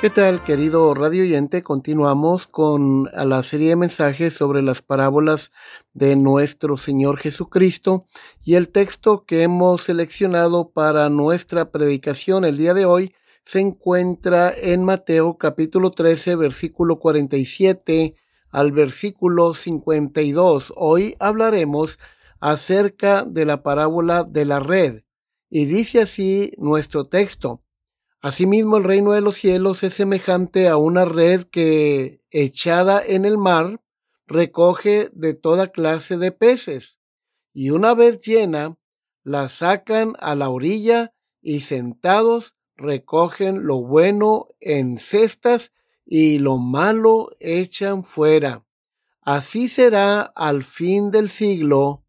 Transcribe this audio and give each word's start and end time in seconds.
¿Qué 0.00 0.08
tal, 0.08 0.42
querido 0.44 0.94
radio 0.94 1.24
oyente? 1.24 1.62
Continuamos 1.62 2.46
con 2.46 3.10
la 3.12 3.42
serie 3.42 3.68
de 3.68 3.76
mensajes 3.76 4.32
sobre 4.32 4.62
las 4.62 4.80
parábolas 4.80 5.52
de 5.92 6.16
nuestro 6.16 6.78
Señor 6.78 7.18
Jesucristo 7.18 8.06
y 8.42 8.54
el 8.54 8.70
texto 8.70 9.26
que 9.26 9.42
hemos 9.42 9.82
seleccionado 9.82 10.70
para 10.70 11.10
nuestra 11.10 11.70
predicación 11.70 12.46
el 12.46 12.56
día 12.56 12.72
de 12.72 12.86
hoy 12.86 13.14
se 13.44 13.60
encuentra 13.60 14.50
en 14.56 14.86
Mateo 14.86 15.36
capítulo 15.36 15.90
13 15.90 16.34
versículo 16.34 16.98
47 16.98 18.14
al 18.48 18.72
versículo 18.72 19.52
52. 19.52 20.72
Hoy 20.76 21.14
hablaremos 21.18 21.98
acerca 22.40 23.24
de 23.24 23.44
la 23.44 23.62
parábola 23.62 24.24
de 24.24 24.46
la 24.46 24.60
red 24.60 25.02
y 25.50 25.66
dice 25.66 26.00
así 26.00 26.52
nuestro 26.56 27.04
texto. 27.04 27.60
Asimismo, 28.20 28.76
el 28.76 28.84
reino 28.84 29.12
de 29.12 29.20
los 29.20 29.36
cielos 29.36 29.82
es 29.82 29.94
semejante 29.94 30.68
a 30.68 30.76
una 30.76 31.04
red 31.04 31.44
que, 31.44 32.20
echada 32.30 33.02
en 33.04 33.24
el 33.24 33.38
mar, 33.38 33.82
recoge 34.26 35.10
de 35.12 35.34
toda 35.34 35.72
clase 35.72 36.16
de 36.18 36.30
peces, 36.30 36.98
y 37.52 37.70
una 37.70 37.94
vez 37.94 38.20
llena, 38.20 38.76
la 39.22 39.48
sacan 39.48 40.14
a 40.20 40.34
la 40.34 40.48
orilla 40.48 41.14
y 41.42 41.60
sentados 41.60 42.54
recogen 42.80 43.66
lo 43.66 43.82
bueno 43.82 44.48
en 44.58 44.98
cestas 44.98 45.72
y 46.04 46.38
lo 46.38 46.58
malo 46.58 47.30
echan 47.38 48.04
fuera. 48.04 48.64
Así 49.20 49.68
será 49.68 50.22
al 50.22 50.64
fin 50.64 51.10
del 51.10 51.28
siglo. 51.28 52.04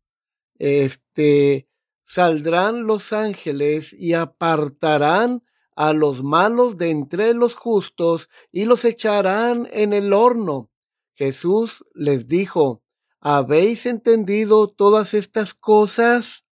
Este 0.57 1.67
saldrán 2.05 2.87
los 2.87 3.13
ángeles 3.13 3.93
y 3.93 4.13
apartarán 4.13 5.43
a 5.75 5.93
los 5.93 6.23
malos 6.23 6.77
de 6.77 6.91
entre 6.91 7.33
los 7.33 7.55
justos 7.55 8.29
y 8.51 8.65
los 8.65 8.85
echarán 8.85 9.67
en 9.71 9.93
el 9.93 10.13
horno. 10.13 10.69
Jesús 11.13 11.85
les 11.93 12.27
dijo, 12.27 12.81
¿habéis 13.19 13.85
entendido 13.85 14.67
todas 14.67 15.13
estas 15.13 15.53
cosas? 15.53 16.45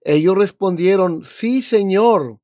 Ellos 0.00 0.36
respondieron, 0.36 1.24
sí, 1.24 1.62
Señor. 1.62 2.40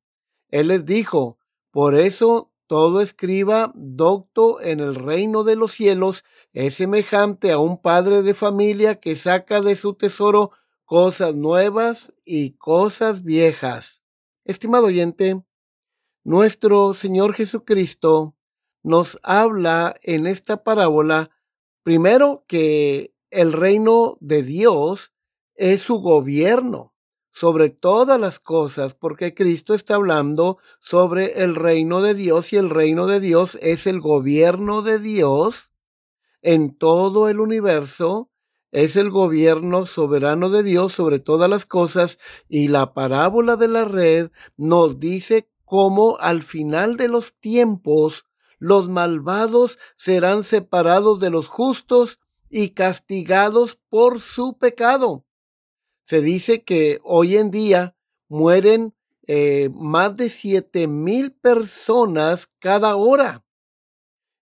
Él 0.49 0.67
les 0.67 0.85
dijo, 0.85 1.39
por 1.71 1.95
eso 1.95 2.51
todo 2.67 3.01
escriba 3.01 3.71
docto 3.75 4.61
en 4.61 4.79
el 4.79 4.95
reino 4.95 5.43
de 5.43 5.55
los 5.55 5.73
cielos 5.73 6.23
es 6.53 6.75
semejante 6.75 7.51
a 7.51 7.59
un 7.59 7.79
padre 7.79 8.23
de 8.23 8.33
familia 8.33 8.99
que 8.99 9.15
saca 9.15 9.61
de 9.61 9.75
su 9.75 9.93
tesoro 9.93 10.51
cosas 10.85 11.35
nuevas 11.35 12.13
y 12.23 12.51
cosas 12.51 13.23
viejas. 13.23 14.01
Estimado 14.45 14.85
oyente, 14.85 15.43
nuestro 16.25 16.95
Señor 16.95 17.35
Jesucristo 17.35 18.35
nos 18.83 19.19
habla 19.23 19.95
en 20.01 20.25
esta 20.25 20.63
parábola, 20.63 21.29
primero 21.83 22.43
que 22.47 23.13
el 23.29 23.53
reino 23.53 24.17
de 24.21 24.41
Dios 24.41 25.13
es 25.53 25.81
su 25.81 25.99
gobierno 25.99 26.93
sobre 27.31 27.69
todas 27.69 28.19
las 28.19 28.39
cosas, 28.39 28.95
porque 28.95 29.35
Cristo 29.35 29.75
está 29.75 29.95
hablando 29.95 30.57
sobre 30.79 31.43
el 31.43 31.53
reino 31.53 32.01
de 32.01 32.15
Dios 32.15 32.53
y 32.53 32.57
el 32.57 32.71
reino 32.71 33.05
de 33.05 33.19
Dios 33.19 33.59
es 33.61 33.85
el 33.85 34.01
gobierno 34.01 34.81
de 34.81 34.97
Dios 34.97 35.69
en 36.41 36.75
todo 36.75 37.29
el 37.29 37.39
universo, 37.39 38.31
es 38.71 38.95
el 38.95 39.11
gobierno 39.11 39.85
soberano 39.85 40.49
de 40.49 40.63
Dios 40.63 40.93
sobre 40.93 41.19
todas 41.19 41.49
las 41.49 41.67
cosas 41.67 42.17
y 42.49 42.67
la 42.67 42.95
parábola 42.95 43.57
de 43.57 43.67
la 43.67 43.85
red 43.85 44.31
nos 44.57 44.99
dice 44.99 45.49
cómo 45.75 46.17
al 46.21 46.41
final 46.41 46.95
de 46.95 47.09
los 47.09 47.37
tiempos 47.37 48.25
los 48.59 48.87
malvados 48.87 49.77
serán 49.97 50.45
separados 50.45 51.19
de 51.19 51.29
los 51.29 51.49
justos 51.49 52.21
y 52.49 52.69
castigados 52.69 53.77
por 53.89 54.21
su 54.21 54.57
pecado. 54.57 55.25
Se 56.05 56.21
dice 56.21 56.63
que 56.63 57.01
hoy 57.03 57.35
en 57.35 57.51
día 57.51 57.97
mueren 58.29 58.95
eh, 59.27 59.69
más 59.73 60.15
de 60.15 60.29
siete 60.29 60.87
mil 60.87 61.33
personas 61.33 62.47
cada 62.59 62.95
hora. 62.95 63.43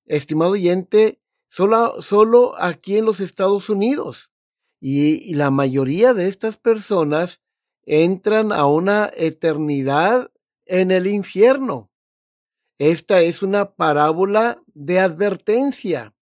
Estimado 0.06 0.52
oyente, 0.52 1.20
solo, 1.48 2.00
solo 2.04 2.54
aquí 2.60 2.98
en 2.98 3.06
los 3.06 3.20
Estados 3.20 3.72
Unidos. 3.72 4.32
y 4.80 5.34
la 5.34 5.50
mayoría 5.50 6.14
de 6.14 6.28
estas 6.28 6.58
personas 6.58 7.42
entran 7.86 8.52
a 8.52 8.68
una 8.68 9.10
eternidad 9.16 10.33
en 10.66 10.91
el 10.91 11.07
infierno. 11.07 11.90
Esta 12.78 13.22
es 13.22 13.41
una 13.41 13.75
parábola 13.75 14.62
de 14.74 15.00
advertencia. 15.00 16.13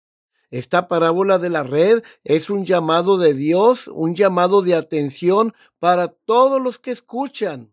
Esta 0.50 0.88
parábola 0.88 1.38
de 1.38 1.48
la 1.48 1.62
red 1.62 2.02
es 2.24 2.50
un 2.50 2.66
llamado 2.66 3.18
de 3.18 3.34
Dios, 3.34 3.86
un 3.86 4.16
llamado 4.16 4.62
de 4.62 4.74
atención 4.74 5.54
para 5.78 6.08
todos 6.08 6.60
los 6.60 6.78
que 6.80 6.90
escuchan, 6.90 7.72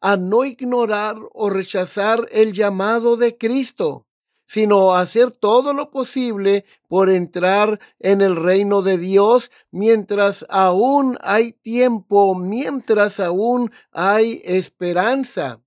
a 0.00 0.16
no 0.16 0.44
ignorar 0.44 1.16
o 1.32 1.50
rechazar 1.50 2.28
el 2.30 2.52
llamado 2.52 3.16
de 3.16 3.36
Cristo, 3.36 4.06
sino 4.46 4.94
hacer 4.94 5.32
todo 5.32 5.72
lo 5.72 5.90
posible 5.90 6.64
por 6.86 7.10
entrar 7.10 7.80
en 7.98 8.20
el 8.20 8.36
reino 8.36 8.82
de 8.82 8.98
Dios 8.98 9.50
mientras 9.72 10.46
aún 10.48 11.18
hay 11.22 11.52
tiempo, 11.52 12.36
mientras 12.36 13.18
aún 13.18 13.72
hay 13.90 14.42
esperanza. 14.44 15.60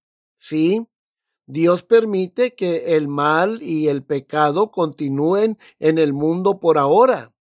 Sí, 0.47 0.88
Dios 1.47 1.81
permite 1.81 2.53
que 2.53 2.95
el 2.97 3.07
mal 3.07 3.63
y 3.63 3.88
el 3.88 4.03
pecado 4.03 4.69
continúen 4.69 5.57
en 5.79 5.97
el 5.97 6.13
mundo 6.13 6.59
por 6.59 6.78
ahora. 6.78 7.33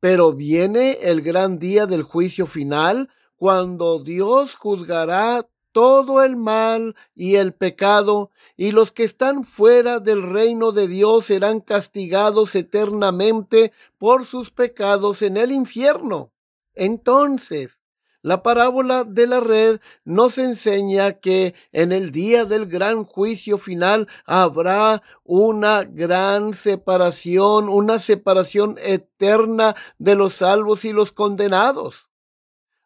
Pero 0.00 0.32
viene 0.32 0.98
el 1.02 1.20
gran 1.20 1.60
día 1.60 1.86
del 1.86 2.02
juicio 2.02 2.46
final 2.46 3.10
cuando 3.36 4.02
Dios 4.02 4.56
juzgará 4.56 5.48
todo 5.70 6.20
el 6.24 6.34
mal 6.34 6.96
y 7.14 7.36
el 7.36 7.54
pecado, 7.54 8.32
y 8.56 8.72
los 8.72 8.90
que 8.90 9.04
están 9.04 9.44
fuera 9.44 10.00
del 10.00 10.24
reino 10.24 10.72
de 10.72 10.88
Dios 10.88 11.26
serán 11.26 11.60
castigados 11.60 12.56
eternamente 12.56 13.70
por 13.98 14.26
sus 14.26 14.50
pecados 14.50 15.22
en 15.22 15.36
el 15.36 15.52
infierno. 15.52 16.32
Entonces, 16.74 17.81
la 18.22 18.44
parábola 18.44 19.02
de 19.04 19.26
la 19.26 19.40
red 19.40 19.80
nos 20.04 20.38
enseña 20.38 21.14
que 21.14 21.54
en 21.72 21.90
el 21.90 22.12
día 22.12 22.44
del 22.44 22.66
gran 22.66 23.04
juicio 23.04 23.58
final 23.58 24.08
habrá 24.24 25.02
una 25.24 25.82
gran 25.82 26.54
separación, 26.54 27.68
una 27.68 27.98
separación 27.98 28.76
eterna 28.80 29.74
de 29.98 30.14
los 30.14 30.34
salvos 30.34 30.84
y 30.84 30.92
los 30.92 31.10
condenados. 31.10 32.08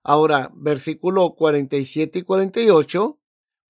Ahora, 0.03 0.51
versículo 0.55 1.35
47 1.35 2.21
y 2.21 2.23
48 2.23 3.19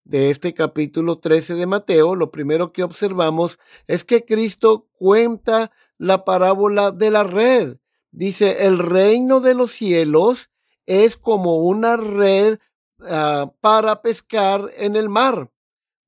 de 0.05 0.31
este 0.31 0.55
capítulo 0.55 1.19
13 1.19 1.55
de 1.55 1.67
Mateo, 1.67 2.15
lo 2.15 2.31
primero 2.31 2.73
que 2.73 2.85
observamos 2.85 3.59
es 3.89 4.05
que 4.05 4.25
Cristo 4.25 4.87
cuenta 4.93 5.73
la 5.99 6.25
parábola 6.25 6.93
de 6.93 7.11
la 7.11 7.25
red. 7.25 7.79
Dice, 8.13 8.67
el 8.67 8.79
reino 8.79 9.41
de 9.41 9.55
los 9.55 9.73
cielos 9.73 10.51
es 10.87 11.17
como 11.17 11.57
una 11.59 11.97
red 11.97 12.59
ah, 13.01 13.53
para 13.61 14.03
pescar 14.03 14.71
en 14.77 14.97
el 14.97 15.09
mar. 15.09 15.51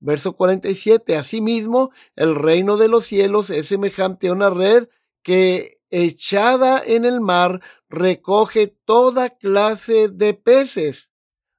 Verso 0.00 0.36
47. 0.36 1.16
Asimismo, 1.16 1.90
el 2.14 2.34
reino 2.34 2.76
de 2.76 2.88
los 2.88 3.04
cielos 3.04 3.50
es 3.50 3.66
semejante 3.66 4.28
a 4.28 4.32
una 4.32 4.50
red 4.50 4.88
que 5.22 5.80
echada 5.90 6.82
en 6.84 7.04
el 7.04 7.20
mar 7.20 7.60
recoge 7.88 8.68
toda 8.84 9.30
clase 9.30 10.08
de 10.08 10.34
peces. 10.34 11.10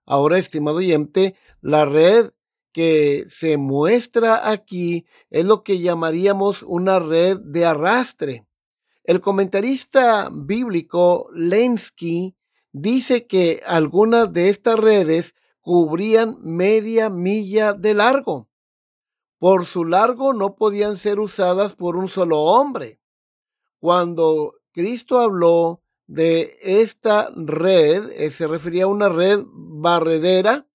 Ahora, 0.06 0.38
estimado 0.38 0.78
oyente, 0.78 1.36
la 1.62 1.86
red 1.86 2.32
que 2.72 3.26
se 3.28 3.58
muestra 3.58 4.50
aquí 4.50 5.06
es 5.30 5.46
lo 5.46 5.64
que 5.64 5.80
llamaríamos 5.80 6.64
una 6.64 7.00
red 7.00 7.38
de 7.40 7.66
arrastre. 7.66 8.46
El 9.04 9.22
comentarista 9.22 10.30
bíblico 10.32 11.30
Lenski 11.34 12.36
dice 12.72 13.28
que 13.28 13.62
algunas 13.66 14.32
de 14.34 14.50
estas 14.50 14.80
redes 14.80 15.36
cubrían 15.62 16.38
media 16.42 17.10
milla 17.10 17.74
de 17.74 17.94
largo. 17.94 18.50
Por 19.38 19.66
su 19.66 19.86
largo 19.86 20.34
no 20.34 20.56
podían 20.56 20.98
ser 20.98 21.20
usadas 21.20 21.76
por 21.76 21.96
un 21.96 22.10
solo 22.10 22.42
hombre. 22.42 23.00
Cuando 23.80 24.56
Cristo 24.72 25.20
habló 25.20 25.82
de 26.08 26.58
esta 26.62 27.30
red, 27.36 28.10
eh, 28.12 28.32
se 28.32 28.48
refería 28.48 28.86
a 28.86 28.88
una 28.88 29.10
red 29.10 29.44
barredera, 29.46 30.68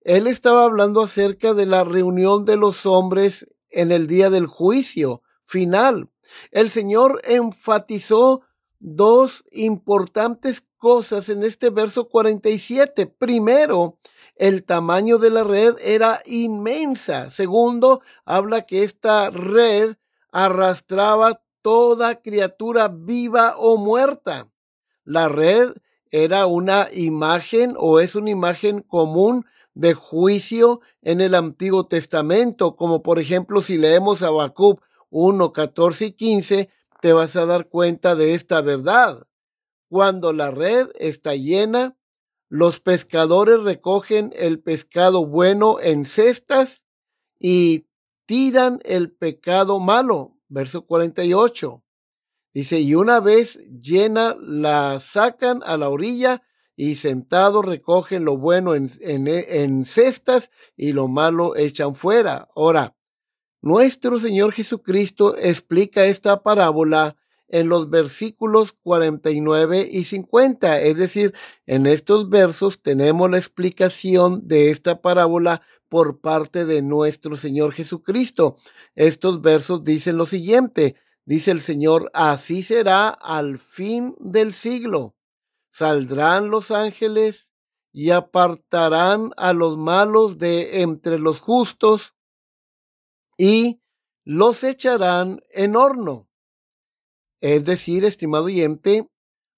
él 0.00 0.26
estaba 0.26 0.64
hablando 0.64 1.02
acerca 1.02 1.54
de 1.54 1.64
la 1.64 1.82
reunión 1.82 2.44
de 2.44 2.56
los 2.56 2.84
hombres 2.84 3.46
en 3.70 3.90
el 3.90 4.06
día 4.06 4.28
del 4.28 4.46
juicio 4.46 5.22
final. 5.44 6.10
El 6.50 6.70
Señor 6.70 7.22
enfatizó 7.24 8.42
dos 8.78 9.44
importantes 9.50 10.66
cosas 10.84 11.30
en 11.30 11.42
este 11.44 11.70
verso 11.70 12.10
47. 12.10 13.06
Primero, 13.06 13.96
el 14.36 14.64
tamaño 14.64 15.16
de 15.16 15.30
la 15.30 15.42
red 15.42 15.76
era 15.82 16.20
inmensa. 16.26 17.30
Segundo, 17.30 18.02
habla 18.26 18.66
que 18.66 18.82
esta 18.82 19.30
red 19.30 19.96
arrastraba 20.30 21.40
toda 21.62 22.20
criatura 22.20 22.88
viva 22.88 23.54
o 23.56 23.78
muerta. 23.78 24.50
La 25.04 25.30
red 25.30 25.72
era 26.10 26.44
una 26.44 26.88
imagen 26.92 27.76
o 27.78 27.98
es 27.98 28.14
una 28.14 28.28
imagen 28.28 28.82
común 28.82 29.46
de 29.72 29.94
juicio 29.94 30.82
en 31.00 31.22
el 31.22 31.34
Antiguo 31.34 31.86
Testamento, 31.86 32.76
como 32.76 33.02
por 33.02 33.18
ejemplo 33.18 33.62
si 33.62 33.78
leemos 33.78 34.20
Habacuc 34.20 34.82
1, 35.08 35.50
14 35.50 36.04
y 36.04 36.12
15, 36.12 36.68
te 37.00 37.14
vas 37.14 37.36
a 37.36 37.46
dar 37.46 37.70
cuenta 37.70 38.14
de 38.14 38.34
esta 38.34 38.60
verdad. 38.60 39.26
Cuando 39.94 40.32
la 40.32 40.50
red 40.50 40.88
está 40.98 41.36
llena, 41.36 41.96
los 42.48 42.80
pescadores 42.80 43.62
recogen 43.62 44.32
el 44.34 44.58
pescado 44.58 45.24
bueno 45.24 45.78
en 45.80 46.04
cestas 46.04 46.82
y 47.38 47.86
tiran 48.26 48.80
el 48.82 49.12
pecado 49.12 49.78
malo. 49.78 50.36
Verso 50.48 50.84
48. 50.84 51.84
Dice, 52.52 52.80
y 52.80 52.96
una 52.96 53.20
vez 53.20 53.60
llena, 53.80 54.34
la 54.40 54.98
sacan 54.98 55.62
a 55.64 55.76
la 55.76 55.88
orilla 55.90 56.42
y 56.74 56.96
sentados 56.96 57.64
recogen 57.64 58.24
lo 58.24 58.36
bueno 58.36 58.74
en, 58.74 58.88
en, 59.00 59.84
cestas 59.84 60.50
y 60.76 60.92
lo 60.92 61.06
malo 61.06 61.54
echan 61.54 61.94
fuera. 61.94 62.48
Ahora, 62.56 62.96
nuestro 63.62 64.18
Señor 64.18 64.54
Jesucristo 64.54 65.36
explica 65.36 66.04
esta 66.06 66.42
parábola 66.42 67.16
en 67.48 67.68
los 67.68 67.90
versículos 67.90 68.72
49 68.82 69.88
y 69.90 70.04
50. 70.04 70.80
Es 70.80 70.96
decir, 70.96 71.34
en 71.66 71.86
estos 71.86 72.28
versos 72.28 72.82
tenemos 72.82 73.30
la 73.30 73.38
explicación 73.38 74.46
de 74.46 74.70
esta 74.70 75.00
parábola 75.00 75.62
por 75.88 76.20
parte 76.20 76.64
de 76.64 76.82
nuestro 76.82 77.36
Señor 77.36 77.72
Jesucristo. 77.72 78.56
Estos 78.94 79.40
versos 79.40 79.84
dicen 79.84 80.16
lo 80.16 80.26
siguiente. 80.26 80.96
Dice 81.26 81.50
el 81.50 81.60
Señor, 81.60 82.10
así 82.12 82.62
será 82.62 83.08
al 83.08 83.58
fin 83.58 84.14
del 84.18 84.52
siglo. 84.52 85.14
Saldrán 85.70 86.50
los 86.50 86.70
ángeles 86.70 87.48
y 87.92 88.10
apartarán 88.10 89.30
a 89.36 89.52
los 89.52 89.78
malos 89.78 90.38
de 90.38 90.82
entre 90.82 91.18
los 91.18 91.38
justos 91.38 92.14
y 93.38 93.80
los 94.24 94.64
echarán 94.64 95.40
en 95.50 95.76
horno. 95.76 96.28
Es 97.44 97.66
decir, 97.66 98.06
estimado 98.06 98.44
oyente, 98.44 99.06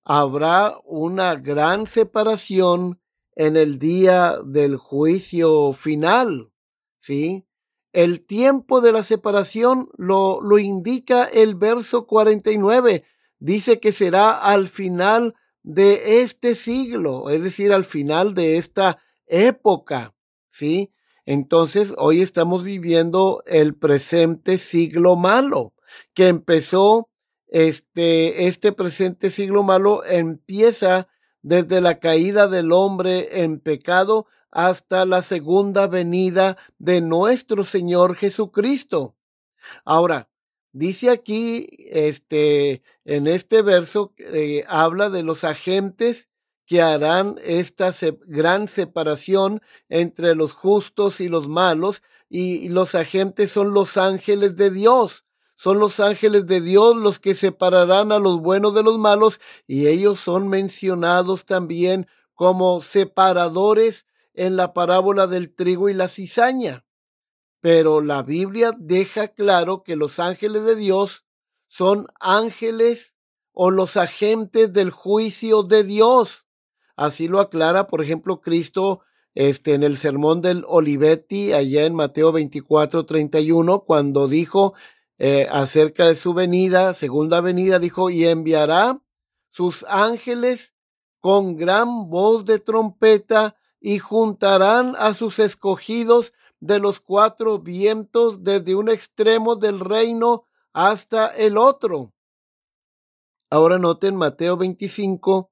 habrá 0.03 0.77
una 0.83 1.37
gran 1.37 1.87
separación 1.87 3.00
en 3.37 3.56
el 3.56 3.79
día 3.79 4.41
del 4.44 4.77
juicio 4.77 5.73
final. 5.73 6.50
¿Sí? 6.99 7.47
El 7.93 8.27
tiempo 8.27 8.81
de 8.81 8.91
la 8.91 9.05
separación 9.05 9.88
lo, 9.97 10.41
lo 10.43 10.59
indica 10.59 11.27
el 11.27 11.55
verso 11.55 12.09
49. 12.09 13.05
Dice 13.38 13.79
que 13.79 13.93
será 13.93 14.32
al 14.32 14.67
final 14.67 15.37
de 15.62 16.23
este 16.23 16.56
siglo, 16.56 17.31
es 17.31 17.41
decir, 17.41 17.73
al 17.73 17.85
final 17.85 18.35
de 18.35 18.56
esta 18.56 18.99
época. 19.27 20.12
¿Sí? 20.50 20.93
Entonces, 21.25 21.94
hoy 21.99 22.21
estamos 22.21 22.65
viviendo 22.65 23.44
el 23.47 23.77
presente 23.77 24.59
siglo 24.59 25.15
malo, 25.15 25.73
que 26.15 26.27
empezó 26.27 27.11
este, 27.56 28.49
este 28.49 28.73
presente 28.73 29.31
siglo 29.31 29.62
malo 29.62 30.05
empieza 30.05 31.08
desde 31.41 31.81
la 31.81 32.00
caída 32.00 32.49
del 32.49 32.70
hombre 32.70 33.43
en 33.43 33.61
pecado 33.61 34.26
hasta 34.50 35.06
la 35.06 35.23
segunda 35.23 35.87
venida 35.87 36.58
de 36.79 37.00
nuestro 37.00 37.64
Señor 37.64 38.17
Jesucristo. 38.17 39.17
Ahora, 39.87 40.29
dice 40.73 41.08
aquí, 41.08 41.67
este, 41.79 42.82
en 43.06 43.26
este 43.26 43.62
verso, 43.62 44.12
eh, 44.19 44.67
habla 44.69 45.08
de 45.08 45.23
los 45.23 45.43
agentes 45.43 46.29
que 46.67 46.82
harán 46.82 47.37
esta 47.43 47.91
gran 48.26 48.69
separación 48.69 49.62
entre 49.88 50.35
los 50.35 50.53
justos 50.53 51.23
y 51.23 51.31
los 51.31 51.49
malos, 51.49 52.03
y 52.29 52.69
los 52.69 52.94
agentes 52.94 53.50
son 53.50 53.73
los 53.73 53.97
ángeles 53.97 54.56
de 54.56 54.70
Dios 54.70 55.25
son 55.56 55.79
los 55.79 56.00
ángeles 56.00 56.47
de 56.47 56.61
Dios 56.61 56.97
los 56.97 57.19
que 57.19 57.35
separarán 57.35 58.12
a 58.12 58.19
los 58.19 58.41
buenos 58.41 58.75
de 58.75 58.82
los 58.82 58.99
malos 58.99 59.41
y 59.67 59.88
ellos 59.88 60.20
son 60.20 60.49
mencionados 60.49 61.47
también 61.47 62.06
como 62.35 62.82
separadores 62.82 64.06
en 64.35 64.56
la 64.56 64.75
parábola 64.75 65.26
del 65.26 65.55
trigo 65.55 65.88
y 65.88 65.94
la 65.94 66.08
cizaña. 66.08 66.85
Pero 67.61 68.03
la 68.03 68.23
Biblia 68.23 68.73
deja 68.79 69.29
claro 69.29 69.82
que 69.82 69.97
los 69.97 70.20
ángeles 70.20 70.64
de 70.64 70.76
Dios 70.76 71.25
son 71.69 72.06
ángeles 72.20 73.14
o 73.53 73.70
los 73.70 73.97
agentes 73.97 74.73
del 74.73 74.91
juicio 74.91 75.62
de 75.62 75.82
Dios. 75.82 76.44
Así 76.94 77.29
lo 77.29 77.41
aclara, 77.41 77.89
por 77.89 78.03
ejemplo, 78.03 78.41
Cristo 78.41 79.01
este, 79.34 79.75
en 79.75 79.82
el 79.82 79.98
sermón 79.98 80.41
del 80.41 80.65
Olivetti, 80.67 81.53
allá 81.53 81.84
en 81.84 81.94
Mateo 81.94 82.32
24, 82.32 83.05
31, 83.05 83.81
cuando 83.81 84.29
dijo, 84.29 84.75
eh, 85.19 85.49
acerca 85.51 86.06
de 86.06 86.15
su 86.15 86.35
venida, 86.35 86.93
segunda 86.94 87.41
venida, 87.41 87.79
dijo, 87.79 88.11
y 88.11 88.27
enviará 88.27 89.01
sus 89.51 89.85
ángeles 89.89 90.75
con 91.20 91.56
gran 91.56 92.11
voz 92.11 92.44
de 92.44 92.58
trompeta 92.58 93.56
y 93.81 93.99
juntarán 93.99 94.94
a 94.99 95.15
sus 95.15 95.39
escogidos 95.39 96.32
de 96.61 96.79
los 96.79 97.01
cuatro 97.01 97.58
vientos 97.58 98.44
desde 98.44 98.75
un 98.75 98.89
extremo 98.89 99.56
del 99.56 99.81
reino 99.81 100.44
hasta 100.73 101.29
el 101.29 101.56
otro. 101.56 102.13
Ahora 103.49 103.79
noten 103.79 104.17
Mateo 104.17 104.56
25, 104.56 105.51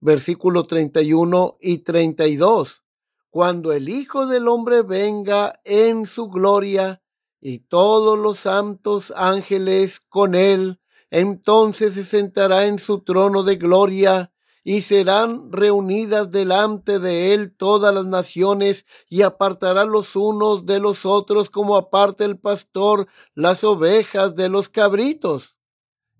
versículo 0.00 0.66
31 0.66 1.58
y 1.60 1.78
32. 1.78 2.82
Cuando 3.30 3.72
el 3.72 3.88
Hijo 3.88 4.26
del 4.26 4.48
Hombre 4.48 4.82
venga 4.82 5.60
en 5.64 6.06
su 6.06 6.28
gloria 6.28 7.03
y 7.46 7.58
todos 7.58 8.18
los 8.18 8.38
santos 8.38 9.12
ángeles 9.14 10.00
con 10.00 10.34
él, 10.34 10.80
entonces 11.10 11.92
se 11.92 12.02
sentará 12.02 12.66
en 12.66 12.78
su 12.78 13.00
trono 13.00 13.42
de 13.42 13.56
gloria, 13.56 14.32
y 14.66 14.80
serán 14.80 15.52
reunidas 15.52 16.30
delante 16.30 16.98
de 16.98 17.34
él 17.34 17.54
todas 17.54 17.94
las 17.94 18.06
naciones, 18.06 18.86
y 19.10 19.20
apartará 19.20 19.84
los 19.84 20.16
unos 20.16 20.64
de 20.64 20.80
los 20.80 21.04
otros 21.04 21.50
como 21.50 21.76
aparta 21.76 22.24
el 22.24 22.38
pastor 22.38 23.08
las 23.34 23.62
ovejas 23.62 24.34
de 24.34 24.48
los 24.48 24.70
cabritos. 24.70 25.54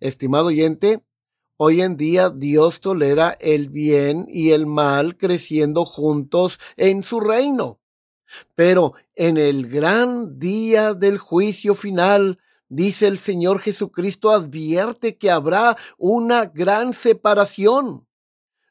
Estimado 0.01 0.49
oyente, 0.49 1.07
hoy 1.57 1.81
en 1.81 1.97
día 1.97 2.29
Dios 2.29 2.81
tolera 2.81 3.35
el 3.41 3.71
bien 3.71 4.27
y 4.29 4.51
el 4.51 4.67
mal 4.67 5.17
creciendo 5.17 5.87
juntos 5.87 6.61
en 6.77 7.03
su 7.03 7.19
reino. 7.21 7.81
Pero 8.55 8.95
en 9.15 9.37
el 9.37 9.69
gran 9.69 10.39
día 10.39 10.95
del 10.95 11.19
juicio 11.19 11.75
final, 11.75 12.39
dice 12.69 13.07
el 13.07 13.19
Señor 13.19 13.61
Jesucristo, 13.61 14.31
advierte 14.31 15.17
que 15.17 15.31
habrá 15.31 15.77
una 15.99 16.47
gran 16.47 16.95
separación. 16.95 18.07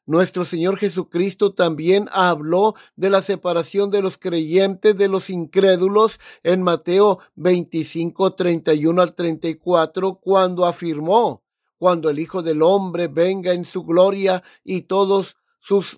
Nuestro 0.05 0.43
Señor 0.43 0.77
Jesucristo 0.77 1.53
también 1.53 2.09
habló 2.11 2.75
de 2.97 3.09
la 3.09 3.21
separación 3.21 3.89
de 3.89 4.01
los 4.01 4.17
creyentes 4.17 4.97
de 4.97 5.07
los 5.07 5.29
incrédulos 5.29 6.19
en 6.43 6.61
Mateo 6.61 7.19
25, 7.35 8.33
31 8.33 9.01
al 9.01 9.15
34, 9.15 10.15
cuando 10.15 10.65
afirmó, 10.65 11.43
cuando 11.77 12.09
el 12.09 12.19
Hijo 12.19 12.43
del 12.43 12.63
Hombre 12.63 13.07
venga 13.07 13.53
en 13.53 13.63
su 13.63 13.83
gloria 13.83 14.43
y 14.65 14.81
todos 14.81 15.37
sus 15.61 15.97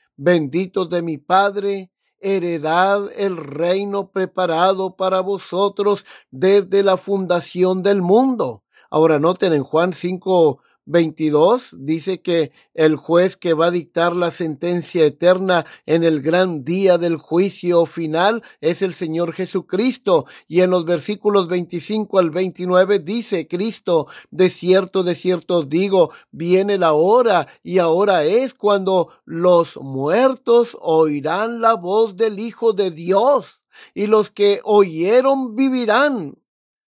benditos 0.17 0.89
de 0.89 1.01
mi 1.01 1.17
Padre, 1.17 1.91
heredad 2.19 3.09
el 3.15 3.37
reino 3.37 4.11
preparado 4.11 4.95
para 4.95 5.21
vosotros 5.21 6.05
desde 6.29 6.83
la 6.83 6.97
fundación 6.97 7.81
del 7.83 8.01
mundo. 8.01 8.63
Ahora 8.89 9.19
noten 9.19 9.53
en 9.53 9.63
Juan 9.63 9.93
5, 9.93 10.59
22 10.85 11.75
dice 11.79 12.21
que 12.21 12.51
el 12.73 12.95
juez 12.95 13.37
que 13.37 13.53
va 13.53 13.67
a 13.67 13.71
dictar 13.71 14.15
la 14.15 14.31
sentencia 14.31 15.05
eterna 15.05 15.65
en 15.85 16.03
el 16.03 16.21
gran 16.21 16.63
día 16.63 16.97
del 16.97 17.17
juicio 17.17 17.85
final 17.85 18.43
es 18.61 18.81
el 18.81 18.93
Señor 18.93 19.33
Jesucristo. 19.33 20.25
Y 20.47 20.61
en 20.61 20.71
los 20.71 20.85
versículos 20.85 21.47
25 21.47 22.19
al 22.19 22.31
29 22.31 22.99
dice 22.99 23.47
Cristo, 23.47 24.07
de 24.31 24.49
cierto, 24.49 25.03
de 25.03 25.15
cierto 25.15 25.59
os 25.59 25.69
digo, 25.69 26.11
viene 26.31 26.77
la 26.77 26.93
hora 26.93 27.47
y 27.63 27.79
ahora 27.79 28.23
es 28.23 28.53
cuando 28.53 29.09
los 29.25 29.77
muertos 29.77 30.77
oirán 30.79 31.61
la 31.61 31.75
voz 31.75 32.15
del 32.15 32.39
Hijo 32.39 32.73
de 32.73 32.91
Dios 32.91 33.61
y 33.93 34.07
los 34.07 34.31
que 34.31 34.61
oyeron 34.63 35.55
vivirán. 35.55 36.37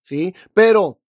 Sí, 0.03 0.35
pero 0.53 1.00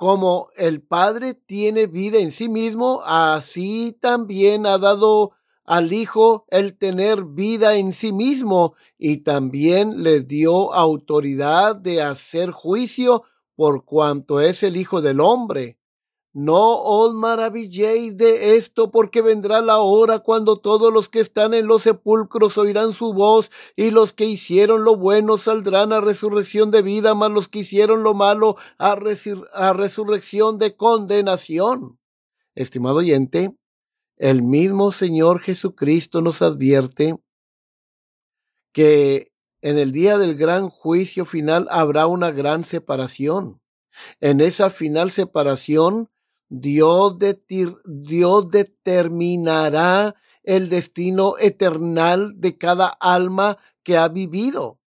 como 0.00 0.48
el 0.56 0.80
Padre 0.80 1.34
tiene 1.34 1.86
vida 1.86 2.20
en 2.20 2.32
sí 2.32 2.48
mismo, 2.48 3.02
así 3.04 3.94
también 4.00 4.64
ha 4.64 4.78
dado 4.78 5.32
al 5.66 5.92
Hijo 5.92 6.46
el 6.48 6.78
tener 6.78 7.22
vida 7.24 7.74
en 7.76 7.92
sí 7.92 8.10
mismo 8.10 8.76
y 8.96 9.18
también 9.18 10.02
le 10.02 10.22
dio 10.22 10.72
autoridad 10.72 11.76
de 11.76 12.00
hacer 12.00 12.50
juicio 12.50 13.24
por 13.54 13.84
cuanto 13.84 14.40
es 14.40 14.62
el 14.62 14.78
Hijo 14.78 15.02
del 15.02 15.20
Hombre. 15.20 15.79
No 16.32 16.80
os 16.80 17.12
maravilléis 17.12 18.16
de 18.16 18.54
esto, 18.54 18.92
porque 18.92 19.20
vendrá 19.20 19.60
la 19.60 19.78
hora 19.78 20.20
cuando 20.20 20.56
todos 20.56 20.92
los 20.92 21.08
que 21.08 21.18
están 21.18 21.54
en 21.54 21.66
los 21.66 21.82
sepulcros 21.82 22.56
oirán 22.56 22.92
su 22.92 23.12
voz, 23.12 23.50
y 23.74 23.90
los 23.90 24.12
que 24.12 24.26
hicieron 24.26 24.84
lo 24.84 24.94
bueno 24.94 25.38
saldrán 25.38 25.92
a 25.92 26.00
resurrección 26.00 26.70
de 26.70 26.82
vida, 26.82 27.14
mas 27.14 27.32
los 27.32 27.48
que 27.48 27.60
hicieron 27.60 28.04
lo 28.04 28.14
malo 28.14 28.56
a, 28.78 28.96
a 29.54 29.72
resurrección 29.72 30.58
de 30.58 30.76
condenación. 30.76 31.98
Estimado 32.54 32.98
oyente, 32.98 33.56
el 34.16 34.42
mismo 34.42 34.92
Señor 34.92 35.40
Jesucristo 35.40 36.20
nos 36.22 36.42
advierte 36.42 37.16
que 38.72 39.32
en 39.62 39.78
el 39.78 39.90
día 39.90 40.16
del 40.16 40.36
gran 40.36 40.68
juicio 40.68 41.24
final 41.24 41.66
habrá 41.70 42.06
una 42.06 42.30
gran 42.30 42.62
separación. 42.62 43.60
En 44.20 44.40
esa 44.40 44.70
final 44.70 45.10
separación, 45.10 46.08
Dios, 46.50 47.16
determinará 48.50 50.16
el 50.42 50.68
destino 50.68 51.36
eternal 51.38 52.32
de 52.40 52.58
cada 52.58 52.88
alma 52.88 53.58
que 53.84 53.96
ha 53.96 54.08
vivido. 54.08 54.80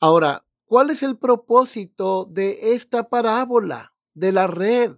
Ahora, 0.00 0.44
¿cuál 0.64 0.90
es 0.90 1.04
el 1.04 1.16
propósito 1.16 2.24
de 2.24 2.74
esta 2.74 3.08
parábola 3.08 3.94
de 4.14 4.32
la 4.32 4.48
red? 4.48 4.96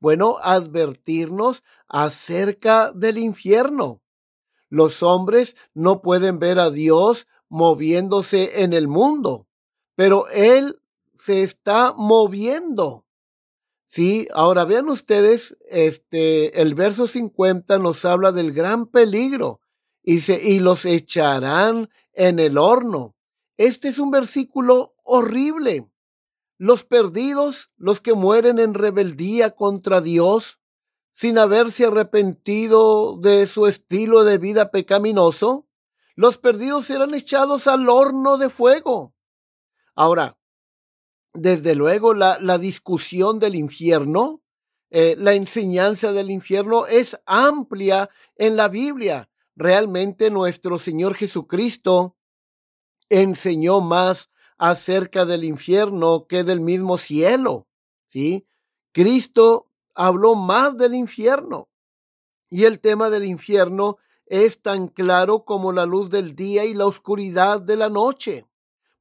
Bueno, 0.00 0.38
advertirnos 0.42 1.62
acerca 1.88 2.90
del 2.90 3.18
infierno. 3.18 4.02
Los 4.68 5.04
hombres 5.04 5.56
no 5.72 6.02
pueden 6.02 6.40
ver 6.40 6.58
a 6.58 6.70
Dios 6.70 7.28
moviéndose 7.48 8.62
en 8.64 8.72
el 8.72 8.88
mundo, 8.88 9.46
pero 9.94 10.26
Él 10.28 10.80
se 11.14 11.44
está 11.44 11.94
moviendo 11.96 13.05
Sí, 13.86 14.26
ahora 14.34 14.64
vean 14.64 14.88
ustedes, 14.88 15.56
este, 15.68 16.60
el 16.60 16.74
verso 16.74 17.06
50 17.06 17.78
nos 17.78 18.04
habla 18.04 18.32
del 18.32 18.52
gran 18.52 18.86
peligro 18.86 19.60
y, 20.02 20.20
se, 20.20 20.42
y 20.42 20.58
los 20.58 20.84
echarán 20.84 21.88
en 22.12 22.40
el 22.40 22.58
horno. 22.58 23.14
Este 23.56 23.88
es 23.88 23.98
un 23.98 24.10
versículo 24.10 24.94
horrible. 25.04 25.88
Los 26.58 26.84
perdidos, 26.84 27.70
los 27.76 28.00
que 28.00 28.14
mueren 28.14 28.58
en 28.58 28.74
rebeldía 28.74 29.54
contra 29.54 30.00
Dios, 30.00 30.58
sin 31.12 31.38
haberse 31.38 31.86
arrepentido 31.86 33.16
de 33.18 33.46
su 33.46 33.66
estilo 33.66 34.24
de 34.24 34.38
vida 34.38 34.70
pecaminoso, 34.70 35.66
los 36.16 36.38
perdidos 36.38 36.86
serán 36.86 37.14
echados 37.14 37.66
al 37.68 37.88
horno 37.88 38.36
de 38.36 38.50
fuego. 38.50 39.14
Ahora, 39.94 40.38
desde 41.36 41.74
luego 41.74 42.14
la, 42.14 42.58
discusión 42.58 43.38
del 43.38 43.54
infierno, 43.54 44.42
eh, 44.90 45.14
la 45.18 45.34
enseñanza 45.34 46.12
del 46.12 46.30
infierno 46.30 46.86
es 46.86 47.18
amplia 47.26 48.10
en 48.36 48.56
la 48.56 48.68
Biblia. 48.68 49.28
Realmente 49.54 50.30
nuestro 50.30 50.78
Señor 50.78 51.14
Jesucristo 51.14 52.16
enseñó 53.08 53.80
más 53.80 54.30
acerca 54.58 55.24
del 55.24 55.44
infierno 55.44 56.26
que 56.26 56.44
del 56.44 56.60
mismo 56.60 56.98
cielo. 56.98 57.66
¿sí? 58.06 58.46
Cristo 58.92 59.70
habló 59.94 60.34
más 60.34 60.76
del 60.76 60.94
infierno. 60.94 61.68
Y 62.48 62.64
el 62.64 62.80
tema 62.80 63.10
del 63.10 63.24
infierno 63.24 63.98
es 64.26 64.62
tan 64.62 64.88
claro 64.88 65.44
como 65.44 65.72
la 65.72 65.86
luz 65.86 66.10
del 66.10 66.34
día 66.34 66.64
y 66.64 66.74
la 66.74 66.86
oscuridad 66.86 67.60
de 67.60 67.76
la 67.76 67.88
noche. 67.88 68.46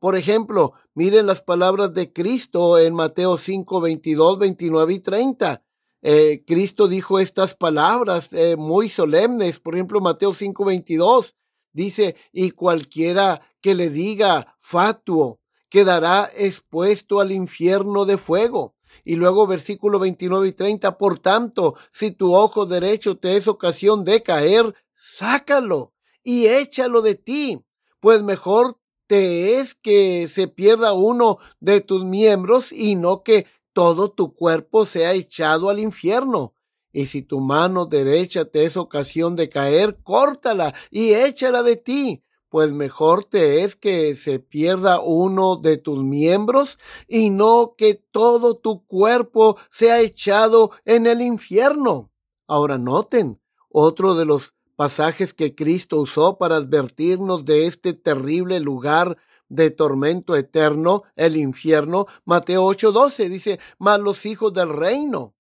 Por 0.06 0.16
ejemplo, 0.16 0.74
miren 0.94 1.26
las 1.26 1.42
palabras 1.42 1.92
de 1.96 2.14
Cristo 2.14 2.78
en 2.78 2.94
Mateo 2.94 3.38
5, 3.38 3.82
22, 3.82 4.38
29 4.38 4.94
y 4.94 5.00
30. 5.00 5.64
Eh, 6.04 6.44
Cristo 6.46 6.88
dijo 6.88 7.18
estas 7.18 7.56
palabras 7.56 8.30
eh, 8.32 8.56
muy 8.56 8.88
solemnes. 8.90 9.58
Por 9.58 9.74
ejemplo, 9.74 10.02
Mateo 10.02 10.36
5, 10.36 10.64
22 10.64 11.36
dice, 11.74 12.16
y 12.32 12.52
cualquiera 12.52 13.42
que 13.62 13.74
le 13.74 13.90
diga 13.90 14.56
fatuo 14.60 15.40
quedará 15.70 16.30
expuesto 16.38 17.20
al 17.20 17.32
infierno 17.32 18.06
de 18.06 18.20
fuego. 18.20 18.76
Y 19.04 19.16
luego 19.16 19.48
versículo 19.48 19.98
29 19.98 20.50
y 20.50 20.52
30, 20.52 21.00
por 21.00 21.18
tanto, 21.18 21.74
si 21.92 22.12
tu 22.12 22.36
ojo 22.36 22.68
derecho 22.68 23.18
te 23.18 23.38
es 23.38 23.48
ocasión 23.48 24.06
de 24.06 24.22
caer, 24.22 24.72
sácalo 24.94 25.96
y 26.24 26.46
échalo 26.46 27.02
de 27.02 27.16
ti, 27.16 27.66
pues 28.00 28.22
mejor 28.22 28.78
te 29.08 29.60
es 29.60 29.76
que 29.76 30.28
se 30.28 30.48
pierda 30.48 30.94
uno 30.94 31.38
de 31.60 31.82
tus 31.82 32.06
miembros 32.06 32.72
y 32.72 32.96
no 32.96 33.24
que 33.24 33.48
todo 33.74 34.10
tu 34.10 34.34
cuerpo 34.34 34.86
sea 34.86 35.14
echado 35.14 35.70
al 35.70 35.80
infierno. 35.80 36.54
Y 36.94 37.08
si 37.08 37.22
tu 37.22 37.42
mano 37.42 37.86
derecha 37.86 38.46
te 38.46 38.64
es 38.64 38.78
ocasión 38.78 39.36
de 39.36 39.50
caer, 39.50 39.98
córtala 40.02 40.74
y 40.90 41.14
échala 41.14 41.62
de 41.62 41.76
ti, 41.76 42.24
pues 42.48 42.72
mejor 42.72 43.26
te 43.26 43.64
es 43.66 43.76
que 43.76 44.16
se 44.16 44.40
pierda 44.40 45.02
uno 45.02 45.58
de 45.58 45.76
tus 45.76 46.02
miembros 46.02 46.80
y 47.06 47.32
no 47.32 47.76
que 47.78 47.96
todo 47.96 48.56
tu 48.56 48.86
cuerpo 48.86 49.58
sea 49.70 50.00
echado 50.00 50.72
en 50.86 51.06
el 51.06 51.22
infierno. 51.22 52.12
Ahora 52.48 52.78
noten, 52.78 53.42
otro 53.68 54.16
de 54.16 54.24
los 54.24 54.55
pasajes 54.76 55.34
que 55.34 55.56
Cristo 55.56 55.98
usó 55.98 56.38
para 56.38 56.58
advertirnos 56.58 57.46
de 57.46 57.68
este 57.68 57.94
terrible 57.94 58.60
lugar 58.60 59.18
de 59.48 59.70
tormento 59.72 60.36
eterno, 60.36 61.04
el 61.16 61.38
infierno. 61.38 62.08
Mateo 62.26 62.66
8:12 62.66 63.30
dice, 63.30 63.60
mas 63.78 64.00
los 64.00 64.26
hijos 64.26 64.54
del 64.54 64.70
reino 64.70 65.36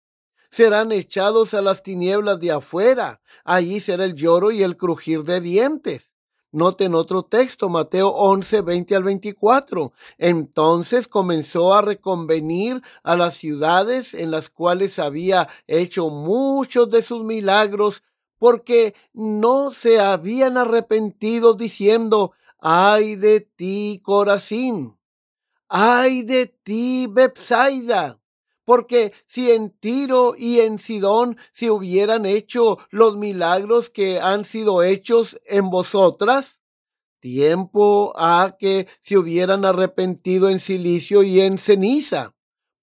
serán 0.52 0.92
echados 0.92 1.54
a 1.54 1.62
las 1.62 1.84
tinieblas 1.84 2.40
de 2.40 2.52
afuera. 2.52 3.22
Allí 3.44 3.82
será 3.82 4.06
el 4.06 4.16
lloro 4.16 4.52
y 4.52 4.64
el 4.64 4.78
crujir 4.78 5.24
de 5.24 5.42
dientes. 5.42 6.14
Noten 6.52 6.96
otro 6.96 7.24
texto, 7.24 7.68
Mateo 7.68 8.08
11, 8.08 8.62
20 8.62 8.96
al 8.96 9.04
24. 9.04 9.92
Entonces 10.18 11.10
comenzó 11.10 11.74
a 11.74 11.82
reconvenir 11.82 12.82
a 13.04 13.18
las 13.18 13.36
ciudades 13.36 14.14
en 14.14 14.32
las 14.32 14.50
cuales 14.50 14.98
había 14.98 15.50
hecho 15.68 16.10
muchos 16.10 16.90
de 16.90 17.02
sus 17.02 17.26
milagros 17.26 18.04
porque 18.46 18.94
no 19.12 19.72
se 19.72 20.00
habían 20.00 20.56
arrepentido 20.60 21.56
diciendo, 21.56 22.34
ay 22.60 23.16
de 23.16 23.42
ti, 23.42 24.02
Corazín, 24.04 25.00
ay 25.68 26.22
de 26.22 26.46
ti, 26.46 27.08
Bepsaida, 27.10 28.22
porque 28.64 29.14
si 29.26 29.50
en 29.50 29.72
Tiro 29.72 30.36
y 30.38 30.60
en 30.60 30.78
Sidón 30.78 31.38
se 31.54 31.72
hubieran 31.72 32.28
hecho 32.28 32.78
los 32.92 33.18
milagros 33.18 33.90
que 33.90 34.20
han 34.20 34.46
sido 34.46 34.84
hechos 34.84 35.42
en 35.48 35.72
vosotras, 35.72 36.62
tiempo 37.20 38.14
a 38.16 38.58
que 38.60 38.86
se 39.02 39.18
hubieran 39.18 39.66
arrepentido 39.66 40.52
en 40.52 40.60
silicio 40.60 41.24
y 41.24 41.42
en 41.42 41.58
ceniza. 41.58 42.35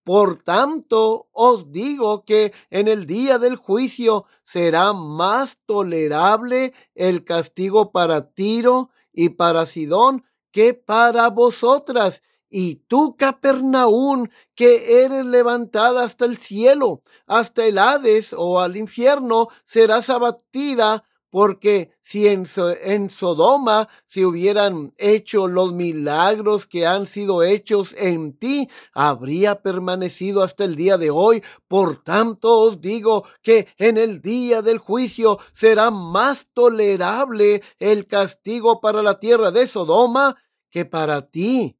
Por 0.04 0.42
tanto, 0.42 1.28
os 1.32 1.71
digo 1.71 2.25
que 2.25 2.52
en 2.71 2.88
el 2.88 3.06
día 3.06 3.38
del 3.38 3.54
juicio 3.54 4.25
será 4.44 4.92
más 4.92 5.59
tolerable 5.64 6.75
el 6.94 7.25
castigo 7.25 7.92
para 7.92 8.32
Tiro 8.32 8.90
y 9.12 9.30
para 9.30 9.64
Sidón 9.66 10.25
que 10.50 10.75
para 10.75 11.28
vosotras. 11.28 12.23
Y 12.50 12.76
tú, 12.87 13.16
Capernaún, 13.16 14.30
que 14.54 15.04
eres 15.04 15.25
levantada 15.25 16.04
hasta 16.04 16.25
el 16.25 16.37
cielo, 16.37 17.02
hasta 17.26 17.64
el 17.64 17.78
Hades 17.78 18.35
o 18.37 18.61
al 18.61 18.76
infierno, 18.76 19.49
serás 19.64 20.11
abatida 20.11 21.04
porque 21.32 21.92
si 22.02 22.28
en, 22.28 22.44
Sodoma 23.08 23.88
se 24.06 24.26
hubieran 24.26 24.92
hecho 24.98 25.48
los 25.48 25.72
milagros 25.72 26.66
que 26.66 26.86
han 26.86 27.06
sido 27.06 27.42
hechos 27.42 27.94
en 27.96 28.36
ti, 28.36 28.68
habría 28.92 29.62
permanecido 29.62 30.42
hasta 30.42 30.64
el 30.64 30.76
día 30.76 30.98
de 30.98 31.08
hoy. 31.08 31.42
Por 31.68 32.04
tanto 32.04 32.60
os 32.60 32.82
digo 32.82 33.24
que 33.40 33.66
en 33.78 33.96
el 33.96 34.20
día 34.20 34.60
del 34.60 34.76
juicio 34.76 35.38
será 35.54 35.90
más 35.90 36.48
tolerable 36.52 37.62
el 37.78 38.06
castigo 38.06 38.82
para 38.82 39.02
la 39.02 39.18
tierra 39.18 39.50
de 39.50 39.66
Sodoma 39.66 40.36
que 40.68 40.84
para 40.84 41.30
ti. 41.30 41.78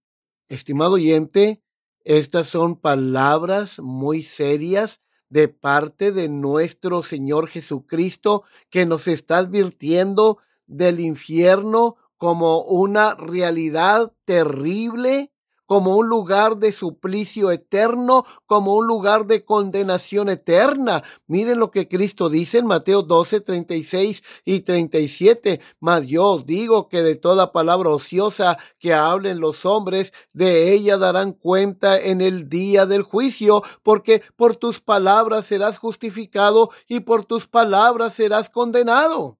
Estimado 0.49 0.92
oyente, 0.92 1.62
estas 2.04 2.47
son 2.47 2.76
palabras 2.76 3.80
muy 3.80 4.23
serias 4.23 5.02
de 5.33 5.49
parte 5.49 6.12
de 6.12 6.29
nuestro 6.29 7.03
Señor 7.03 7.49
Jesucristo 7.49 8.45
que 8.69 8.85
nos 8.85 9.09
está 9.09 9.39
advirtiendo 9.39 10.37
del 10.67 11.01
infierno 11.01 11.97
como 12.19 12.61
una 12.61 13.15
realidad 13.15 14.12
terrible 14.27 15.33
como 15.66 15.97
un 15.97 16.09
lugar 16.09 16.57
de 16.57 16.73
suplicio 16.73 17.50
eterno, 17.50 18.25
como 18.47 18.75
un 18.75 18.87
lugar 18.87 19.26
de 19.26 19.45
condenación 19.45 20.28
eterna. 20.28 21.02
Miren 21.26 21.59
lo 21.59 21.71
que 21.71 21.88
Cristo 21.88 22.28
dice 22.28 22.59
en 22.59 22.66
Mateo 22.66 23.02
12, 23.02 23.40
36 23.40 24.23
y 24.45 24.61
37. 24.61 25.61
Mas 25.81 26.07
yo 26.07 26.26
os 26.26 26.47
digo 26.47 26.88
que 26.88 27.02
de 27.02 27.16
toda 27.16 27.52
palabra 27.52 27.90
ociosa 27.90 28.59
que 28.78 28.95
hablen 28.95 29.40
los 29.40 29.64
hombres, 29.64 30.12
de 30.33 30.73
ella 30.73 30.99
darán 30.99 31.33
cuenta 31.33 31.99
en 31.99 32.21
el 32.21 32.49
día 32.49 32.87
del 32.87 33.02
juicio, 33.02 33.62
porque 33.83 34.23
por 34.37 34.57
tus 34.57 34.81
palabras 34.81 35.47
serás 35.47 35.78
justificado 35.78 36.71
y 36.88 37.00
por 37.00 37.25
tus 37.25 37.47
palabras 37.47 38.14
serás 38.14 38.49
condenado. 38.49 39.38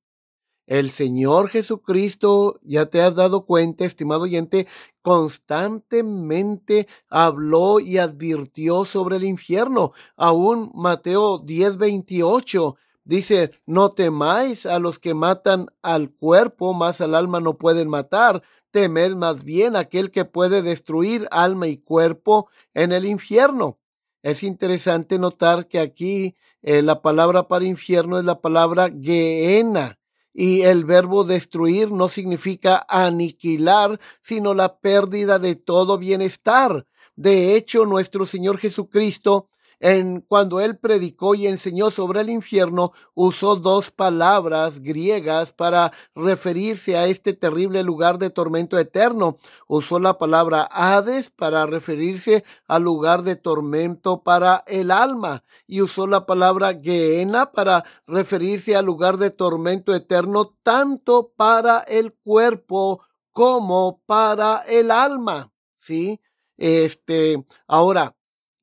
El 0.67 0.91
Señor 0.91 1.49
Jesucristo, 1.49 2.61
ya 2.63 2.87
te 2.87 3.03
has 3.03 3.17
dado 3.17 3.47
cuenta, 3.47 3.85
estimado 3.85 4.23
oyente, 4.23 4.69
constantemente 5.03 6.87
habló 7.09 7.81
y 7.81 7.99
advirtió 7.99 8.85
sobre 8.85 9.17
el 9.17 9.25
infierno. 9.25 9.93
Aún 10.17 10.71
Mateo 10.75 11.39
10, 11.39 11.79
28 11.79 12.77
dice, 13.03 13.51
no 13.67 13.91
temáis 13.91 14.65
a 14.65 14.79
los 14.79 15.01
que 15.01 15.15
matan 15.15 15.67
al 15.83 16.13
cuerpo, 16.13 16.75
más 16.75 17.01
al 17.01 17.17
alma 17.17 17.41
no 17.41 17.59
pueden 17.59 17.89
matar. 17.89 18.43
Temed 18.71 19.17
más 19.17 19.43
bien 19.43 19.75
aquel 19.75 20.13
que 20.13 20.25
puede 20.25 20.63
destruir 20.63 21.27
alma 21.33 21.67
y 21.67 21.79
cuerpo 21.79 22.49
en 22.73 22.93
el 22.93 23.05
infierno. 23.05 23.81
Es 24.23 24.45
interesante 24.45 25.19
notar 25.19 25.67
que 25.67 25.81
aquí 25.81 26.37
eh, 26.63 26.83
la 26.83 27.03
palabra 27.03 27.49
para 27.49 27.65
infierno 27.65 28.21
es 28.21 28.25
la 28.25 28.41
palabra 28.41 28.89
Geena 28.89 29.99
y 30.35 30.63
el 30.63 30.85
verbo 30.85 31.25
destruir 31.25 31.91
no 31.91 32.09
significa 32.09 32.85
aniquilar, 32.89 34.01
sino 34.21 34.55
la 34.55 34.79
pérdida 34.79 35.39
de 35.39 35.57
todo 35.57 35.99
bienestar. 35.99 36.87
De 37.17 37.57
hecho, 37.57 37.85
nuestro 37.85 38.25
Señor 38.27 38.59
Jesucristo 38.59 39.49
en, 39.83 40.21
cuando 40.21 40.61
él 40.61 40.79
predicó 40.79 41.35
y 41.35 41.49
enseñó 41.49 41.91
sobre 41.91 42.21
el 42.21 42.31
infierno, 42.31 42.93
usó 43.15 43.57
dos 43.57 43.91
palabras 43.91 44.81
griegas 44.81 45.53
para 45.53 45.93
referirse 46.15 46.97
a 46.97 47.07
este 47.07 47.33
terrible 47.33 47.83
lugar 47.83 48.19
de 48.19 48.31
tormento 48.31 48.79
eterno. 48.79 49.39
Usó 49.67 49.99
la 49.99 50.19
palabra 50.19 50.69
Hades 50.71 51.31
para 51.31 51.67
referirse 51.67 52.45
al 52.69 52.85
lugar 52.85 53.25
de 53.25 53.35
tormento 53.35 54.23
para 54.23 54.63
el 54.69 54.93
alma 54.93 55.43
y 55.67 55.83
usó 55.83 56.07
la 56.07 56.27
palabra 56.27 56.79
Geena 56.81 57.51
para 57.51 57.85
referirse 58.07 58.77
al 58.77 58.87
lugar 58.87 59.17
de 59.17 59.31
tormento 59.31 59.93
eterno 59.97 60.55
tanto 60.63 61.33
para 61.37 61.81
el 61.81 62.13
cuerpo 62.13 63.03
como 63.33 64.01
para 64.07 64.59
el 64.69 64.93
alma. 64.93 65.51
¿Sí? 65.77 66.21
Este, 66.57 67.45
ahora, 67.67 68.15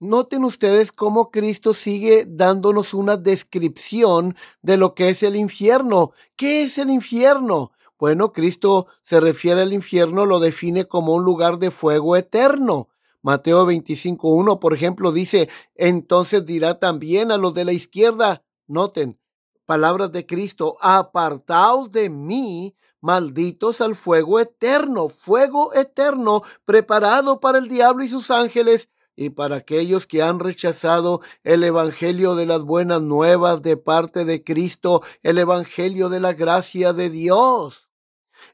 Noten 0.01 0.45
ustedes 0.45 0.93
cómo 0.93 1.29
Cristo 1.29 1.73
sigue 1.73 2.25
dándonos 2.25 2.93
una 2.93 3.17
descripción 3.17 4.37
de 4.61 4.77
lo 4.77 4.95
que 4.95 5.09
es 5.09 5.23
el 5.23 5.35
infierno. 5.35 6.13
¿Qué 6.37 6.63
es 6.63 6.77
el 6.77 6.89
infierno? 6.89 7.73
Bueno, 7.99 8.31
Cristo 8.31 8.87
se 9.03 9.19
refiere 9.19 9.61
al 9.61 9.73
infierno, 9.73 10.25
lo 10.25 10.39
define 10.39 10.85
como 10.85 11.15
un 11.15 11.25
lugar 11.25 11.59
de 11.59 11.69
fuego 11.69 12.15
eterno. 12.15 12.87
Mateo 13.21 13.67
25.1, 13.67 14.59
por 14.59 14.73
ejemplo, 14.73 15.11
dice, 15.11 15.49
entonces 15.75 16.45
dirá 16.45 16.79
también 16.79 17.29
a 17.29 17.37
los 17.37 17.53
de 17.53 17.65
la 17.65 17.73
izquierda, 17.73 18.45
noten, 18.67 19.19
palabras 19.65 20.13
de 20.13 20.25
Cristo, 20.25 20.77
apartaos 20.79 21.91
de 21.91 22.09
mí, 22.09 22.73
malditos 23.01 23.81
al 23.81 23.97
fuego 23.97 24.39
eterno, 24.39 25.09
fuego 25.09 25.73
eterno 25.73 26.43
preparado 26.63 27.41
para 27.41 27.57
el 27.57 27.67
diablo 27.67 28.05
y 28.05 28.07
sus 28.07 28.31
ángeles 28.31 28.87
y 29.15 29.31
para 29.31 29.57
aquellos 29.57 30.07
que 30.07 30.21
han 30.21 30.39
rechazado 30.39 31.21
el 31.43 31.63
Evangelio 31.63 32.35
de 32.35 32.45
las 32.45 32.63
buenas 32.63 33.01
nuevas 33.01 33.61
de 33.61 33.77
parte 33.77 34.25
de 34.25 34.43
Cristo, 34.43 35.01
el 35.23 35.37
Evangelio 35.37 36.09
de 36.09 36.19
la 36.19 36.33
gracia 36.33 36.93
de 36.93 37.09
Dios. 37.09 37.89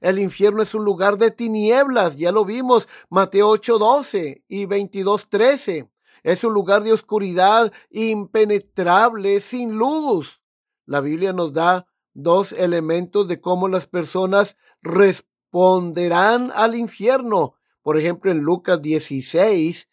El 0.01 0.19
infierno 0.19 0.61
es 0.61 0.73
un 0.73 0.83
lugar 0.83 1.17
de 1.17 1.31
tinieblas, 1.31 2.17
ya 2.17 2.31
lo 2.31 2.45
vimos, 2.45 2.87
Mateo 3.09 3.49
8:12 3.49 4.43
y 4.47 4.65
22:13. 4.65 5.89
Es 6.23 6.43
un 6.43 6.53
lugar 6.53 6.83
de 6.83 6.93
oscuridad 6.93 7.71
impenetrable, 7.91 9.39
sin 9.41 9.77
luz. 9.77 10.41
La 10.87 11.01
Biblia 11.01 11.33
nos 11.33 11.53
da 11.53 11.85
dos 12.15 12.51
elementos 12.51 13.27
de 13.27 13.39
cómo 13.39 13.67
las 13.67 13.85
personas 13.85 14.57
responderán 14.81 16.51
al 16.55 16.75
infierno. 16.75 17.55
Por 17.83 17.99
ejemplo, 17.99 18.31
en 18.31 18.39
Lucas 18.39 18.81
16, 18.81 19.87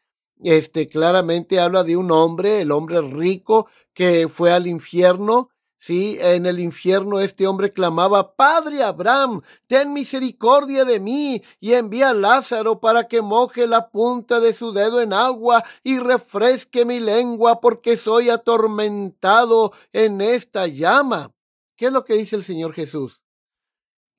este 0.45 0.89
claramente 0.89 1.61
habla 1.61 1.85
de 1.85 1.97
un 1.97 2.11
hombre, 2.11 2.61
el 2.61 2.73
hombre 2.73 3.01
rico 3.01 3.67
que 3.95 4.29
fue 4.29 4.53
al 4.53 4.67
infierno. 4.67 5.51
Sí, 5.79 6.17
en 6.21 6.47
el 6.47 6.61
infierno 6.61 7.19
este 7.19 7.47
hombre 7.49 7.73
clamaba, 7.73 8.37
Padre 8.37 8.85
Abraham, 8.85 9.43
ten 9.67 9.93
misericordia 9.93 10.85
de 10.85 11.01
mí 11.01 11.43
y 11.59 11.73
envía 11.73 12.11
a 12.11 12.15
Lázaro 12.15 12.79
para 12.79 13.09
que 13.09 13.21
moje 13.21 13.67
la 13.67 13.91
punta 13.91 14.39
de 14.39 14.53
su 14.53 14.73
dedo 14.73 15.01
en 15.01 15.13
agua 15.13 15.65
y 15.83 15.99
refresque 15.99 16.85
mi 16.85 17.01
lengua 17.01 17.61
porque 17.61 17.97
soy 17.97 18.31
atormentado 18.31 19.73
en 19.93 20.21
esta 20.21 20.69
llama. 20.69 21.33
¿Qué 21.77 21.87
es 21.87 21.93
lo 21.93 22.05
que 22.05 22.15
dice 22.15 22.37
el 22.37 22.45
Señor 22.45 22.75
Jesús? 22.75 23.21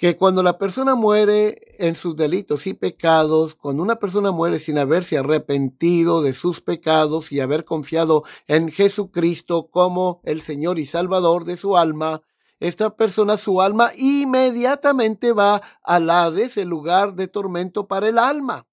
Que 0.04 0.18
cuando 0.18 0.44
la 0.44 0.58
persona 0.58 0.96
muere 0.96 1.62
en 1.78 1.96
sus 1.96 2.18
delitos 2.18 2.68
y 2.68 2.74
pecados, 2.74 3.56
cuando 3.56 3.82
una 3.82 4.00
persona 4.00 4.32
muere 4.32 4.60
sin 4.60 4.78
haberse 4.78 5.18
arrepentido 5.18 6.22
de 6.22 6.34
sus 6.34 6.60
pecados 6.60 7.32
y 7.32 7.40
haber 7.40 7.64
confiado 7.64 8.26
en 8.48 8.70
Jesucristo 8.70 9.70
como 9.72 10.20
el 10.26 10.42
Señor 10.42 10.78
y 10.78 10.88
Salvador 10.88 11.46
de 11.46 11.56
su 11.56 11.78
alma, 11.78 12.22
esta 12.60 12.98
persona, 12.98 13.38
su 13.38 13.62
alma, 13.62 13.92
inmediatamente 13.96 15.32
va 15.32 15.62
al 15.82 16.10
Hades, 16.10 16.58
el 16.58 16.68
lugar 16.68 17.14
de 17.14 17.30
tormento 17.30 17.88
para 17.88 18.10
el 18.10 18.20
alma. 18.20 18.68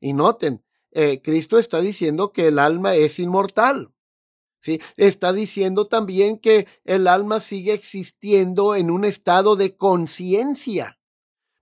Y 0.00 0.12
noten, 0.12 0.64
eh, 0.90 1.22
Cristo 1.22 1.60
está 1.60 1.80
diciendo 1.80 2.32
que 2.32 2.48
el 2.48 2.58
alma 2.58 2.96
es 2.96 3.20
inmortal. 3.20 3.92
Está 4.96 5.32
diciendo 5.32 5.86
también 5.86 6.38
que 6.38 6.66
el 6.84 7.06
alma 7.06 7.40
sigue 7.40 7.72
existiendo 7.72 8.74
en 8.74 8.90
un 8.90 9.04
estado 9.04 9.56
de 9.56 9.76
conciencia 9.76 10.97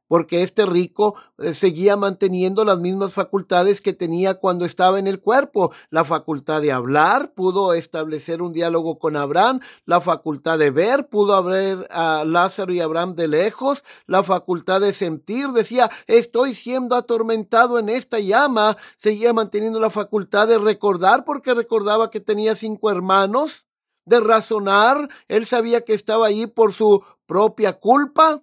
porque 0.09 0.42
este 0.42 0.66
rico 0.66 1.14
eh, 1.38 1.55
seguía 1.55 1.97
manteniendo 1.97 2.64
las 2.64 2.79
mismas 2.79 3.12
facultades 3.12 3.81
que 3.81 3.92
tenía 3.92 4.35
cuando 4.35 4.64
estaba 4.64 4.99
en 4.99 5.07
el 5.07 5.21
cuerpo. 5.21 5.73
La 5.90 6.05
facultad 6.05 6.62
de 6.62 6.73
hablar, 6.73 7.33
pudo 7.35 7.75
establecer 7.75 8.42
un 8.42 8.53
diálogo 8.53 8.99
con 8.99 9.16
Abraham, 9.16 9.61
la 9.85 10.01
facultad 10.01 10.59
de 10.59 10.71
ver, 10.71 11.09
pudo 11.09 11.42
ver 11.42 11.87
a 11.90 12.25
Lázaro 12.25 12.73
y 12.73 12.81
Abraham 12.81 13.14
de 13.14 13.29
lejos, 13.29 13.85
la 14.07 14.23
facultad 14.23 14.81
de 14.81 14.92
sentir, 14.92 15.49
decía, 15.49 15.90
estoy 16.07 16.55
siendo 16.55 16.97
atormentado 16.97 17.79
en 17.79 17.88
esta 17.88 18.19
llama, 18.19 18.77
seguía 18.97 19.33
manteniendo 19.33 19.81
la 19.81 19.90
facultad 19.90 20.49
de 20.49 20.59
recordar 20.59 21.25
porque 21.25 21.55
recordaba 21.55 22.11
que 22.11 22.21
tenía 22.21 22.55
cinco 22.55 22.90
hermanos, 22.90 23.66
de 24.05 24.21
razonar, 24.21 25.09
él 25.29 25.47
sabía 25.47 25.85
que 25.85 25.92
estaba 25.92 26.29
ahí 26.29 26.47
por 26.47 26.73
su 26.73 27.03
propia 27.27 27.75
culpa, 27.75 28.42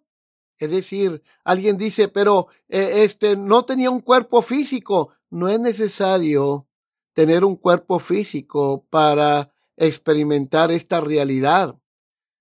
Es 0.64 0.72
decir, 0.72 1.22
alguien 1.44 1.78
dice, 1.78 2.08
pero 2.08 2.48
eh, 2.70 3.04
este 3.04 3.36
no 3.36 3.66
tenía 3.66 3.92
un 3.92 4.00
cuerpo 4.00 4.42
físico. 4.42 5.10
No 5.30 5.50
es 5.50 5.60
necesario 5.60 6.68
tener 7.12 7.44
un 7.44 7.58
cuerpo 7.58 8.00
físico 8.00 8.86
para 8.90 9.54
experimentar 9.76 10.72
esta 10.72 11.02
realidad. 11.02 11.76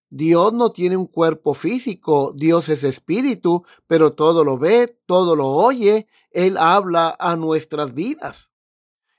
Dios 0.09 0.53
no 0.53 0.71
tiene 0.71 0.97
un 0.97 1.07
cuerpo 1.07 1.53
físico, 1.53 2.33
Dios 2.37 2.69
es 2.69 2.85
espíritu, 2.85 3.65
pero 3.89 4.13
todo 4.13 4.45
lo 4.45 4.57
ve, 4.57 4.97
todo 5.07 5.35
lo 5.35 5.49
oye, 5.49 6.07
Él 6.31 6.59
habla 6.59 7.17
a 7.19 7.35
nuestras 7.35 7.93
vidas. 7.93 8.53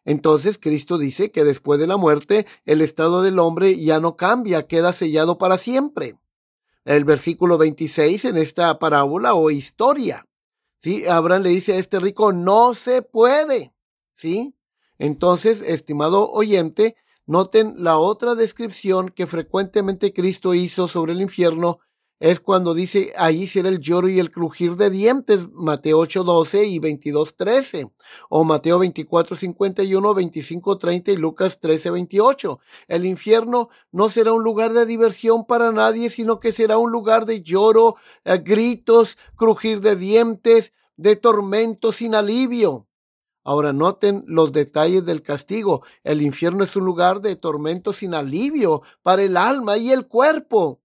Entonces 0.05 0.57
Cristo 0.57 0.97
dice 0.97 1.29
que 1.29 1.43
después 1.43 1.77
de 1.77 1.87
la 1.87 1.97
muerte 1.97 2.45
el 2.63 2.79
estado 2.79 3.21
del 3.21 3.39
hombre 3.39 3.77
ya 3.83 3.99
no 3.99 4.15
cambia, 4.15 4.65
queda 4.65 4.93
sellado 4.93 5.37
para 5.37 5.57
siempre. 5.57 6.15
El 6.85 7.05
versículo 7.05 7.57
26 7.57 8.25
en 8.25 8.37
esta 8.37 8.77
parábola 8.79 9.33
o 9.33 9.49
historia. 9.51 10.25
¿sí? 10.77 11.05
Abraham 11.07 11.43
le 11.43 11.49
dice 11.49 11.73
a 11.73 11.77
este 11.77 11.99
rico, 11.99 12.33
no 12.33 12.73
se 12.73 13.01
puede. 13.01 13.73
¿sí? 14.13 14.55
Entonces, 14.97 15.61
estimado 15.61 16.29
oyente, 16.31 16.95
Noten 17.25 17.75
la 17.77 17.97
otra 17.97 18.35
descripción 18.35 19.09
que 19.09 19.27
frecuentemente 19.27 20.11
Cristo 20.11 20.53
hizo 20.53 20.89
sobre 20.89 21.13
el 21.13 21.21
infierno 21.21 21.79
es 22.19 22.39
cuando 22.39 22.73
dice 22.73 23.13
allí 23.17 23.47
será 23.47 23.69
el 23.69 23.79
lloro 23.79 24.07
y 24.07 24.19
el 24.19 24.31
crujir 24.31 24.75
de 24.77 24.89
dientes, 24.89 25.47
Mateo 25.51 25.99
8, 25.99 26.23
12 26.23 26.65
y 26.65 26.79
22, 26.79 27.35
13, 27.35 27.91
o 28.29 28.43
Mateo 28.43 28.79
24, 28.79 29.35
51, 29.35 30.13
25, 30.13 30.77
30 30.77 31.11
y 31.11 31.17
Lucas 31.17 31.59
13, 31.59 31.89
28. 31.89 32.59
El 32.87 33.05
infierno 33.05 33.69
no 33.91 34.09
será 34.09 34.31
un 34.31 34.43
lugar 34.43 34.73
de 34.73 34.85
diversión 34.85 35.45
para 35.45 35.71
nadie, 35.71 36.09
sino 36.09 36.39
que 36.39 36.53
será 36.53 36.77
un 36.77 36.91
lugar 36.91 37.25
de 37.25 37.41
lloro, 37.41 37.95
eh, 38.23 38.37
gritos, 38.37 39.17
crujir 39.35 39.81
de 39.81 39.95
dientes, 39.95 40.73
de 40.95 41.15
tormento 41.15 41.91
sin 41.91 42.15
alivio. 42.15 42.87
Ahora 43.43 43.73
noten 43.73 44.23
los 44.27 44.53
detalles 44.53 45.05
del 45.05 45.21
castigo. 45.21 45.83
El 46.03 46.21
infierno 46.21 46.63
es 46.63 46.75
un 46.77 46.85
lugar 46.85 47.19
de 47.19 47.35
tormento 47.35 47.91
sin 47.91 48.13
alivio 48.13 48.83
para 49.01 49.23
el 49.23 49.35
alma 49.35 49.77
y 49.77 49.91
el 49.91 50.07
cuerpo. 50.07 50.82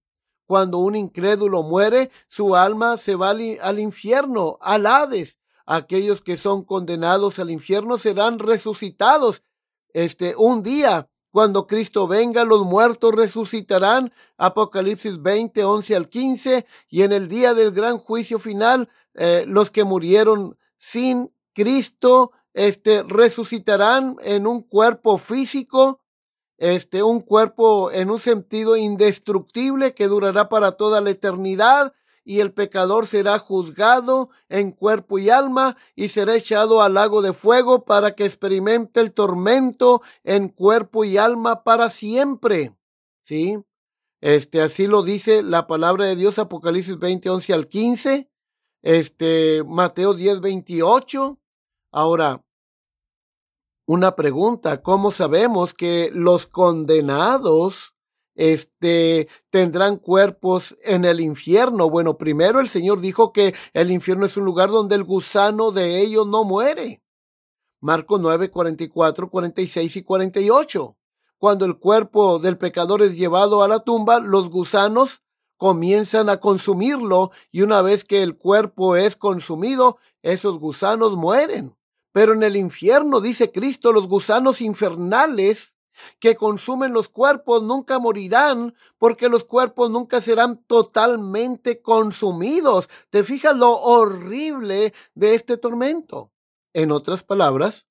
Cuando 0.49 0.79
un 0.79 0.95
incrédulo 0.95 1.61
muere, 1.61 2.09
su 2.27 2.55
alma 2.55 2.97
se 2.97 3.13
va 3.13 3.29
al, 3.29 3.79
infierno, 3.79 4.57
al 4.61 4.87
Hades. 4.87 5.37
Aquellos 5.67 6.23
que 6.23 6.37
son 6.37 6.63
condenados 6.63 7.37
al 7.37 7.51
infierno 7.51 7.99
serán 7.99 8.39
resucitados. 8.39 9.43
Este, 9.93 10.33
un 10.35 10.63
día, 10.63 11.07
cuando 11.29 11.67
Cristo 11.67 12.07
venga, 12.07 12.45
los 12.45 12.65
muertos 12.65 13.13
resucitarán. 13.13 14.11
Apocalipsis 14.39 15.21
20, 15.21 15.63
11 15.63 15.95
al 15.95 16.09
15. 16.09 16.65
Y 16.89 17.03
en 17.03 17.11
el 17.11 17.27
día 17.27 17.53
del 17.53 17.69
gran 17.69 17.99
juicio 17.99 18.39
final, 18.39 18.89
eh, 19.13 19.43
los 19.45 19.69
que 19.69 19.83
murieron 19.83 20.57
sin 20.77 21.31
Cristo 21.53 22.31
este, 22.55 23.03
resucitarán 23.03 24.15
en 24.23 24.47
un 24.47 24.63
cuerpo 24.63 25.19
físico, 25.19 26.01
este, 26.59 27.03
un 27.03 27.21
cuerpo 27.21 27.91
en 27.91 28.11
un 28.11 28.19
sentido 28.19 28.75
indestructible 28.75 29.93
que 29.93 30.07
durará 30.07 30.49
para 30.49 30.73
toda 30.73 31.01
la 31.01 31.09
eternidad 31.09 31.93
y 32.25 32.41
el 32.41 32.53
pecador 32.53 33.07
será 33.07 33.39
juzgado 33.39 34.29
en 34.49 34.71
cuerpo 34.71 35.17
y 35.17 35.29
alma 35.29 35.77
y 35.95 36.09
será 36.09 36.35
echado 36.35 36.81
al 36.81 36.93
lago 36.93 37.21
de 37.21 37.33
fuego 37.33 37.85
para 37.85 38.13
que 38.13 38.25
experimente 38.25 38.99
el 38.99 39.13
tormento 39.13 40.01
en 40.23 40.49
cuerpo 40.49 41.05
y 41.05 41.17
alma 41.17 41.63
para 41.63 41.89
siempre. 41.89 42.75
¿Sí? 43.23 43.57
Este, 44.21 44.61
así 44.61 44.85
lo 44.85 45.01
dice 45.01 45.41
la 45.41 45.65
palabra 45.65 46.05
de 46.05 46.17
Dios, 46.17 46.39
Apocalipsis 46.39 46.99
20, 46.99 47.29
11 47.29 47.53
al 47.53 47.67
15, 47.67 48.29
este, 48.81 49.63
Mateo 49.65 50.13
10, 50.13 50.41
28. 50.41 51.39
Ahora, 51.91 52.43
una 53.89 54.15
pregunta, 54.15 54.83
¿cómo 54.83 55.11
sabemos 55.11 55.73
que 55.73 56.11
los 56.13 56.45
condenados 56.45 57.95
este, 58.35 59.27
tendrán 59.49 59.97
cuerpos 59.97 60.77
en 60.83 61.05
el 61.05 61.19
infierno? 61.19 61.89
Bueno, 61.89 62.15
primero 62.15 62.59
el 62.59 62.69
Señor 62.69 63.01
dijo 63.01 63.33
que 63.33 63.55
el 63.73 63.89
infierno 63.89 64.27
es 64.27 64.37
un 64.37 64.45
lugar 64.45 64.69
donde 64.69 64.93
el 64.93 65.03
gusano 65.03 65.71
de 65.71 66.01
ellos 66.01 66.27
no 66.27 66.43
muere. 66.43 67.01
Marcos 67.79 68.19
9, 68.19 68.51
44, 68.51 69.31
46 69.31 69.95
y 69.95 70.03
48. 70.03 70.95
Cuando 71.39 71.65
el 71.65 71.79
cuerpo 71.79 72.37
del 72.37 72.59
pecador 72.59 73.01
es 73.01 73.15
llevado 73.15 73.63
a 73.63 73.67
la 73.67 73.79
tumba, 73.79 74.19
los 74.19 74.51
gusanos 74.51 75.23
comienzan 75.57 76.29
a 76.29 76.39
consumirlo 76.39 77.31
y 77.51 77.63
una 77.63 77.81
vez 77.81 78.05
que 78.05 78.21
el 78.21 78.37
cuerpo 78.37 78.97
es 78.97 79.15
consumido, 79.15 79.97
esos 80.21 80.59
gusanos 80.59 81.15
mueren. 81.15 81.78
Pero 82.11 82.33
en 82.33 82.43
el 82.43 82.55
infierno, 82.55 83.21
dice 83.21 83.51
Cristo, 83.51 83.91
los 83.91 84.07
gusanos 84.07 84.61
infernales 84.61 85.75
que 86.19 86.35
consumen 86.35 86.93
los 86.93 87.09
cuerpos 87.09 87.63
nunca 87.63 87.99
morirán, 87.99 88.73
porque 88.97 89.29
los 89.29 89.43
cuerpos 89.43 89.89
nunca 89.89 90.21
serán 90.21 90.63
totalmente 90.65 91.81
consumidos. 91.81 92.89
¿Te 93.09 93.23
fijas 93.23 93.55
lo 93.55 93.77
horrible 93.77 94.93
de 95.13 95.35
este 95.35 95.57
tormento? 95.57 96.31
En 96.73 96.91
otras 96.91 97.23
palabras, 97.23 97.87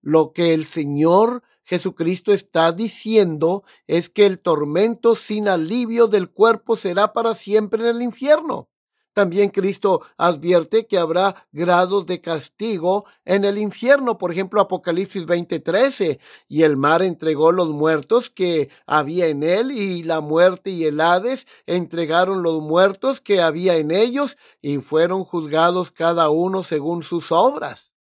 lo 0.00 0.32
que 0.32 0.54
el 0.54 0.64
Señor 0.64 1.42
Jesucristo 1.64 2.32
está 2.32 2.72
diciendo 2.72 3.62
es 3.86 4.10
que 4.10 4.26
el 4.26 4.40
tormento 4.40 5.14
sin 5.14 5.48
alivio 5.48 6.08
del 6.08 6.30
cuerpo 6.30 6.76
será 6.76 7.12
para 7.12 7.34
siempre 7.34 7.82
en 7.82 7.96
el 7.96 8.02
infierno. 8.02 8.68
También 9.12 9.50
Cristo 9.50 10.00
advierte 10.16 10.86
que 10.86 10.96
habrá 10.96 11.46
grados 11.52 12.06
de 12.06 12.22
castigo 12.22 13.04
en 13.26 13.44
el 13.44 13.58
infierno. 13.58 14.16
Por 14.16 14.32
ejemplo, 14.32 14.60
Apocalipsis 14.60 15.26
20:13. 15.26 16.18
Y 16.48 16.62
el 16.62 16.78
mar 16.78 17.02
entregó 17.02 17.52
los 17.52 17.68
muertos 17.68 18.30
que 18.30 18.70
había 18.86 19.26
en 19.26 19.42
él 19.42 19.70
y 19.70 20.02
la 20.02 20.20
muerte 20.20 20.70
y 20.70 20.84
el 20.84 21.00
Hades 21.00 21.46
entregaron 21.66 22.42
los 22.42 22.62
muertos 22.62 23.20
que 23.20 23.42
había 23.42 23.76
en 23.76 23.90
ellos 23.90 24.38
y 24.62 24.78
fueron 24.78 25.24
juzgados 25.24 25.90
cada 25.90 26.30
uno 26.30 26.64
según 26.64 27.02
sus 27.02 27.32
obras. 27.32 27.92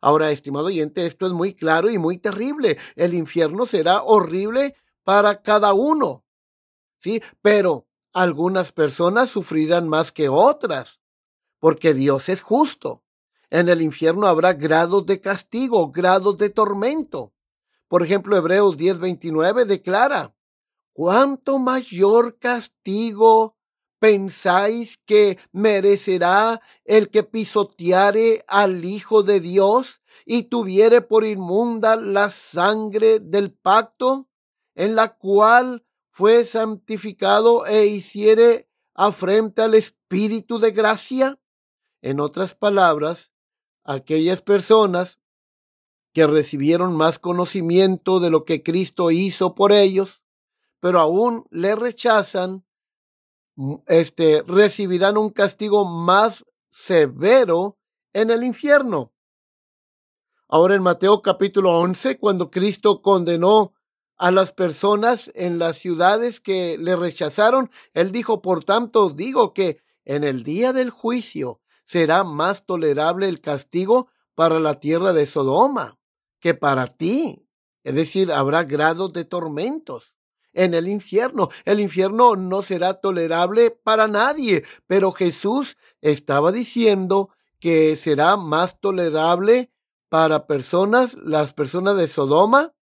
Ahora, 0.00 0.30
estimado 0.30 0.66
oyente, 0.66 1.06
esto 1.06 1.26
es 1.26 1.32
muy 1.32 1.54
claro 1.54 1.90
y 1.90 1.98
muy 1.98 2.18
terrible. 2.18 2.78
El 2.94 3.14
infierno 3.14 3.66
será 3.66 4.02
horrible 4.02 4.76
para 5.02 5.42
cada 5.42 5.74
uno. 5.74 6.24
Sí, 6.98 7.22
pero 7.42 7.85
algunas 8.16 8.72
personas 8.72 9.28
sufrirán 9.28 9.90
más 9.90 10.10
que 10.10 10.30
otras, 10.30 11.02
porque 11.58 11.92
Dios 11.92 12.30
es 12.30 12.40
justo. 12.40 13.04
En 13.50 13.68
el 13.68 13.82
infierno 13.82 14.26
habrá 14.26 14.54
grados 14.54 15.04
de 15.04 15.20
castigo, 15.20 15.90
grados 15.90 16.38
de 16.38 16.48
tormento. 16.48 17.34
Por 17.88 18.02
ejemplo, 18.02 18.34
Hebreos 18.34 18.78
10:29 18.78 19.66
declara, 19.66 20.34
¿cuánto 20.94 21.58
mayor 21.58 22.38
castigo 22.38 23.58
pensáis 23.98 24.98
que 25.04 25.38
merecerá 25.52 26.62
el 26.86 27.10
que 27.10 27.22
pisoteare 27.22 28.46
al 28.48 28.86
Hijo 28.86 29.24
de 29.24 29.40
Dios 29.40 30.00
y 30.24 30.44
tuviere 30.44 31.02
por 31.02 31.26
inmunda 31.26 31.96
la 31.96 32.30
sangre 32.30 33.20
del 33.20 33.52
pacto, 33.52 34.30
en 34.74 34.94
la 34.94 35.16
cual 35.16 35.85
fue 36.16 36.46
santificado 36.46 37.66
e 37.66 37.84
hiciere 37.84 38.70
afrenta 38.94 39.66
al 39.66 39.74
Espíritu 39.74 40.58
de 40.58 40.70
gracia? 40.70 41.38
En 42.00 42.20
otras 42.20 42.54
palabras, 42.54 43.32
aquellas 43.84 44.40
personas 44.40 45.20
que 46.14 46.26
recibieron 46.26 46.96
más 46.96 47.18
conocimiento 47.18 48.18
de 48.18 48.30
lo 48.30 48.46
que 48.46 48.62
Cristo 48.62 49.10
hizo 49.10 49.54
por 49.54 49.72
ellos, 49.72 50.24
pero 50.80 51.00
aún 51.00 51.44
le 51.50 51.76
rechazan, 51.76 52.64
mm, 53.56 53.74
este, 53.86 54.42
recibirán 54.46 55.18
un 55.18 55.28
castigo 55.28 55.84
más 55.84 56.46
severo 56.70 57.76
en 58.14 58.30
el 58.30 58.42
infierno. 58.42 59.12
Ahora 60.48 60.76
en 60.76 60.82
Mateo 60.82 61.20
capítulo 61.20 61.78
11, 61.78 62.18
cuando 62.18 62.50
Cristo 62.50 63.02
condenó 63.02 63.75
a 64.16 64.30
las 64.30 64.52
personas 64.52 65.30
en 65.34 65.58
las 65.58 65.78
ciudades 65.78 66.40
que 66.40 66.78
le 66.78 66.96
rechazaron. 66.96 67.70
Él 67.94 68.12
dijo, 68.12 68.42
por 68.42 68.64
tanto, 68.64 69.10
digo 69.10 69.52
que 69.52 69.80
en 70.04 70.24
el 70.24 70.42
día 70.42 70.72
del 70.72 70.90
juicio 70.90 71.60
será 71.84 72.24
más 72.24 72.64
tolerable 72.66 73.28
el 73.28 73.40
castigo 73.40 74.08
para 74.34 74.60
la 74.60 74.80
tierra 74.80 75.12
de 75.12 75.26
Sodoma 75.26 75.98
que 76.40 76.54
para 76.54 76.86
ti. 76.86 77.48
Es 77.84 77.94
decir, 77.94 78.32
habrá 78.32 78.64
grados 78.64 79.12
de 79.12 79.24
tormentos 79.24 80.14
en 80.52 80.74
el 80.74 80.88
infierno. 80.88 81.48
El 81.64 81.80
infierno 81.80 82.34
no 82.36 82.62
será 82.62 82.94
tolerable 82.94 83.70
para 83.70 84.08
nadie, 84.08 84.64
pero 84.86 85.12
Jesús 85.12 85.76
estaba 86.00 86.50
diciendo 86.50 87.30
que 87.60 87.96
será 87.96 88.36
más 88.36 88.80
tolerable 88.80 89.70
para 90.08 90.46
personas, 90.46 91.14
las 91.14 91.52
personas 91.52 91.96
de 91.96 92.08
Sodoma, 92.08 92.75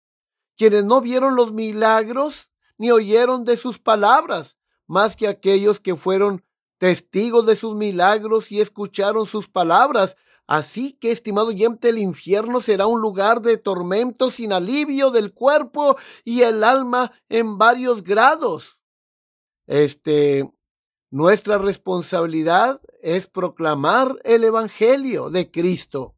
quienes 0.57 0.85
no 0.85 1.01
vieron 1.01 1.37
los 1.37 1.53
milagros 1.53 2.51
ni 2.79 2.91
oyeron 2.91 3.45
de 3.45 3.57
sus 3.57 3.79
palabras, 3.79 4.57
más 4.87 5.17
que 5.17 5.29
aquellos 5.29 5.81
que 5.81 5.97
fueron 5.97 6.45
testigos 6.79 7.47
de 7.47 7.55
sus 7.55 7.77
milagros 7.77 8.51
y 8.51 8.61
escucharon 8.61 9.27
sus 9.27 9.49
palabras. 9.49 10.17
Así 10.49 10.95
que, 10.95 11.13
estimado 11.13 11.49
oyente, 11.49 11.91
el 11.91 11.99
infierno 11.99 12.61
será 12.61 12.87
un 12.87 13.01
lugar 13.01 13.41
de 13.41 13.57
tormento 13.57 14.31
sin 14.31 14.53
alivio 14.53 15.11
del 15.11 15.33
cuerpo 15.33 15.97
y 16.25 16.43
el 16.43 16.65
alma 16.65 17.13
en 17.29 17.57
varios 17.57 18.03
grados. 18.03 18.79
Este, 19.67 20.53
nuestra 21.11 21.59
responsabilidad 21.59 22.81
es 23.01 23.27
proclamar 23.29 24.19
el 24.25 24.45
Evangelio 24.45 25.31
de 25.31 25.51
Cristo. 25.51 26.17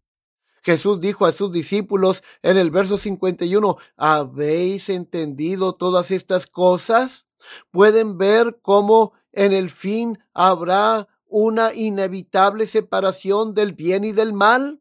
Jesús 0.64 0.98
dijo 1.00 1.26
a 1.26 1.32
sus 1.32 1.52
discípulos 1.52 2.22
en 2.42 2.56
el 2.56 2.70
verso 2.70 2.96
51, 2.96 3.76
¿habéis 3.96 4.88
entendido 4.88 5.74
todas 5.74 6.10
estas 6.10 6.46
cosas? 6.46 7.26
Pueden 7.70 8.16
ver 8.16 8.58
cómo 8.62 9.12
en 9.32 9.52
el 9.52 9.68
fin 9.68 10.18
habrá 10.32 11.06
una 11.26 11.74
inevitable 11.74 12.66
separación 12.66 13.52
del 13.52 13.74
bien 13.74 14.04
y 14.04 14.12
del 14.12 14.32
mal. 14.32 14.80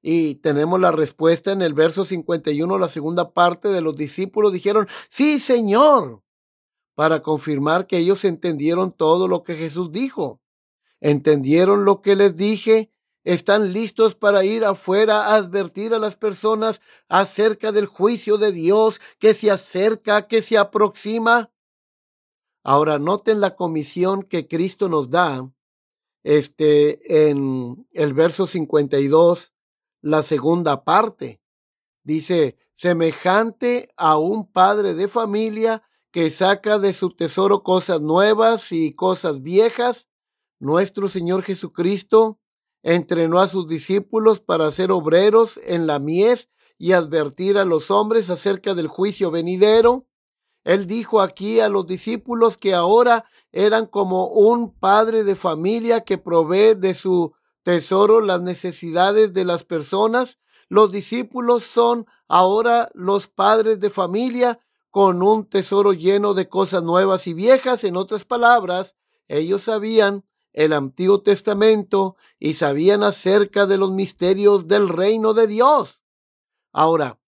Y 0.00 0.36
tenemos 0.36 0.80
la 0.80 0.92
respuesta 0.92 1.52
en 1.52 1.60
el 1.60 1.74
verso 1.74 2.06
51, 2.06 2.78
la 2.78 2.88
segunda 2.88 3.32
parte 3.34 3.68
de 3.68 3.82
los 3.82 3.96
discípulos 3.96 4.52
dijeron, 4.52 4.88
sí, 5.10 5.38
Señor, 5.40 6.22
para 6.94 7.20
confirmar 7.20 7.86
que 7.86 7.98
ellos 7.98 8.24
entendieron 8.24 8.92
todo 8.92 9.28
lo 9.28 9.42
que 9.42 9.56
Jesús 9.56 9.92
dijo. 9.92 10.40
Entendieron 11.00 11.84
lo 11.84 12.00
que 12.00 12.16
les 12.16 12.34
dije 12.34 12.92
están 13.24 13.72
listos 13.72 14.14
para 14.14 14.44
ir 14.44 14.64
afuera 14.64 15.26
a 15.26 15.34
advertir 15.36 15.94
a 15.94 15.98
las 15.98 16.16
personas 16.16 16.80
acerca 17.08 17.72
del 17.72 17.86
juicio 17.86 18.38
de 18.38 18.52
Dios 18.52 19.00
que 19.18 19.34
se 19.34 19.50
acerca, 19.50 20.26
que 20.28 20.42
se 20.42 20.56
aproxima. 20.56 21.50
Ahora 22.62 22.98
noten 22.98 23.40
la 23.40 23.54
comisión 23.56 24.22
que 24.22 24.46
Cristo 24.48 24.88
nos 24.88 25.10
da 25.10 25.50
este 26.22 27.30
en 27.30 27.86
el 27.92 28.12
verso 28.12 28.46
52, 28.46 29.52
la 30.02 30.22
segunda 30.22 30.84
parte. 30.84 31.40
Dice, 32.02 32.56
semejante 32.74 33.90
a 33.96 34.18
un 34.18 34.50
padre 34.50 34.94
de 34.94 35.08
familia 35.08 35.82
que 36.10 36.30
saca 36.30 36.78
de 36.78 36.92
su 36.92 37.10
tesoro 37.10 37.62
cosas 37.62 38.00
nuevas 38.00 38.72
y 38.72 38.94
cosas 38.94 39.42
viejas, 39.42 40.08
nuestro 40.58 41.08
Señor 41.08 41.42
Jesucristo 41.42 42.38
entrenó 42.82 43.40
a 43.40 43.48
sus 43.48 43.68
discípulos 43.68 44.40
para 44.40 44.70
ser 44.70 44.92
obreros 44.92 45.58
en 45.64 45.86
la 45.86 45.98
mies 45.98 46.48
y 46.78 46.92
advertir 46.92 47.58
a 47.58 47.64
los 47.64 47.90
hombres 47.90 48.30
acerca 48.30 48.74
del 48.74 48.86
juicio 48.88 49.30
venidero. 49.30 50.06
Él 50.64 50.86
dijo 50.86 51.20
aquí 51.20 51.60
a 51.60 51.68
los 51.68 51.86
discípulos 51.86 52.56
que 52.56 52.74
ahora 52.74 53.24
eran 53.52 53.86
como 53.86 54.28
un 54.28 54.72
padre 54.72 55.24
de 55.24 55.34
familia 55.34 56.02
que 56.02 56.18
provee 56.18 56.74
de 56.74 56.94
su 56.94 57.32
tesoro 57.62 58.20
las 58.20 58.42
necesidades 58.42 59.32
de 59.32 59.44
las 59.44 59.64
personas. 59.64 60.38
Los 60.68 60.92
discípulos 60.92 61.64
son 61.64 62.06
ahora 62.28 62.90
los 62.94 63.28
padres 63.28 63.80
de 63.80 63.90
familia 63.90 64.60
con 64.90 65.22
un 65.22 65.46
tesoro 65.46 65.92
lleno 65.92 66.34
de 66.34 66.48
cosas 66.48 66.82
nuevas 66.82 67.26
y 67.26 67.34
viejas. 67.34 67.84
En 67.84 67.96
otras 67.96 68.24
palabras, 68.24 68.94
ellos 69.26 69.62
sabían 69.62 70.24
el 70.58 70.72
Antiguo 70.72 71.22
Testamento 71.22 72.16
y 72.40 72.54
sabían 72.54 73.04
acerca 73.04 73.66
de 73.66 73.78
los 73.78 73.92
misterios 73.92 74.66
del 74.66 74.88
reino 74.88 75.32
de 75.32 75.46
Dios. 75.46 76.02
Ahora, 76.72 77.20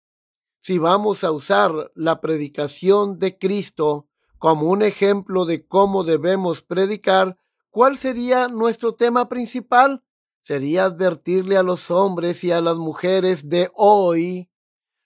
si 0.59 0.79
vamos 0.79 1.23
a 1.23 1.31
usar 1.31 1.93
la 1.95 2.21
predicación 2.21 3.21
de 3.21 3.39
Cristo 3.39 4.09
como 4.37 4.67
un 4.67 4.83
ejemplo 4.83 5.45
de 5.45 5.65
cómo 5.65 6.03
debemos 6.03 6.63
predicar, 6.63 7.39
¿cuál 7.71 7.99
sería 7.99 8.49
nuestro 8.49 8.97
tema 8.97 9.29
principal? 9.29 10.03
Sería 10.43 10.87
advertirle 10.87 11.57
a 11.57 11.63
los 11.63 11.93
hombres 11.93 12.43
y 12.43 12.51
a 12.51 12.61
las 12.61 12.79
mujeres 12.79 13.49
de 13.49 13.71
hoy 13.77 14.51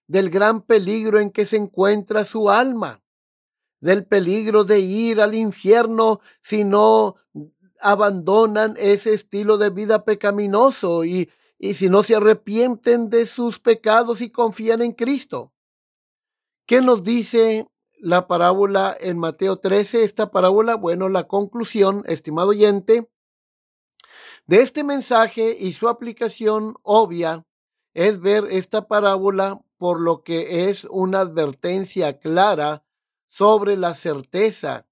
del 0.07 0.31
gran 0.31 0.63
peligro 0.63 1.21
en 1.21 1.31
que 1.31 1.45
se 1.45 1.59
encuentra 1.59 2.25
su 2.25 2.49
alma, 2.49 3.05
del 3.81 4.07
peligro 4.07 4.65
de 4.65 4.81
ir 4.81 5.21
al 5.21 5.35
infierno 5.35 6.21
si 6.41 6.65
no 6.65 7.17
abandonan 7.85 8.75
ese 8.79 9.13
estilo 9.15 9.59
de 9.59 9.71
vida 9.71 10.05
pecaminoso 10.05 11.05
y, 11.05 11.31
y 11.59 11.75
si 11.75 11.89
no 11.89 12.03
se 12.03 12.17
arrepienten 12.17 13.11
de 13.11 13.27
sus 13.27 13.61
pecados 13.61 14.21
y 14.23 14.31
confían 14.31 14.83
en 14.83 14.93
Cristo. 14.93 15.53
¿Qué 16.67 16.81
nos 16.81 17.05
dice 17.05 17.69
la 17.99 18.27
parábola 18.27 18.97
en 18.99 19.19
Mateo 19.19 19.59
13? 19.59 20.03
Esta 20.03 20.31
parábola, 20.31 20.77
bueno, 20.77 21.11
la 21.11 21.29
conclusión, 21.29 22.03
estimado 22.07 22.49
oyente, 22.49 23.11
de 24.47 24.63
este 24.63 24.83
mensaje 24.83 25.57
y 25.59 25.75
su 25.75 25.89
aplicación 25.89 26.77
obvia 26.83 27.47
es 27.93 28.21
ver 28.21 28.47
esta 28.51 28.89
parábola 28.89 29.61
por 29.77 30.01
lo 30.01 30.23
que 30.23 30.69
es 30.71 30.87
una 30.91 31.21
advertencia 31.21 32.19
clara 32.19 32.83
sobre 33.29 33.77
la 33.77 33.93
certeza, 33.95 34.87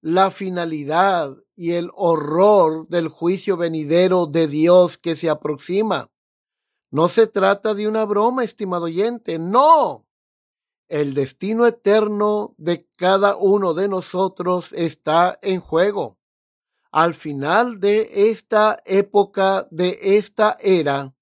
la 0.00 0.30
finalidad 0.30 1.36
y 1.56 1.72
el 1.72 1.90
horror 1.94 2.86
del 2.88 3.08
juicio 3.08 3.56
venidero 3.56 4.26
de 4.26 4.46
Dios 4.46 4.98
que 4.98 5.16
se 5.16 5.30
aproxima. 5.30 6.10
No 6.90 7.08
se 7.08 7.26
trata 7.26 7.74
de 7.74 7.88
una 7.88 8.04
broma, 8.04 8.44
estimado 8.44 8.84
oyente, 8.84 9.38
no. 9.38 10.06
El 10.86 11.14
destino 11.14 11.66
eterno 11.66 12.54
de 12.58 12.86
cada 12.96 13.36
uno 13.36 13.74
de 13.74 13.88
nosotros 13.88 14.72
está 14.74 15.38
en 15.42 15.60
juego. 15.60 16.18
Al 16.92 17.14
final 17.14 17.80
de 17.80 18.30
esta 18.30 18.80
época, 18.84 19.66
de 19.70 19.98
esta 20.02 20.56
era, 20.60 21.14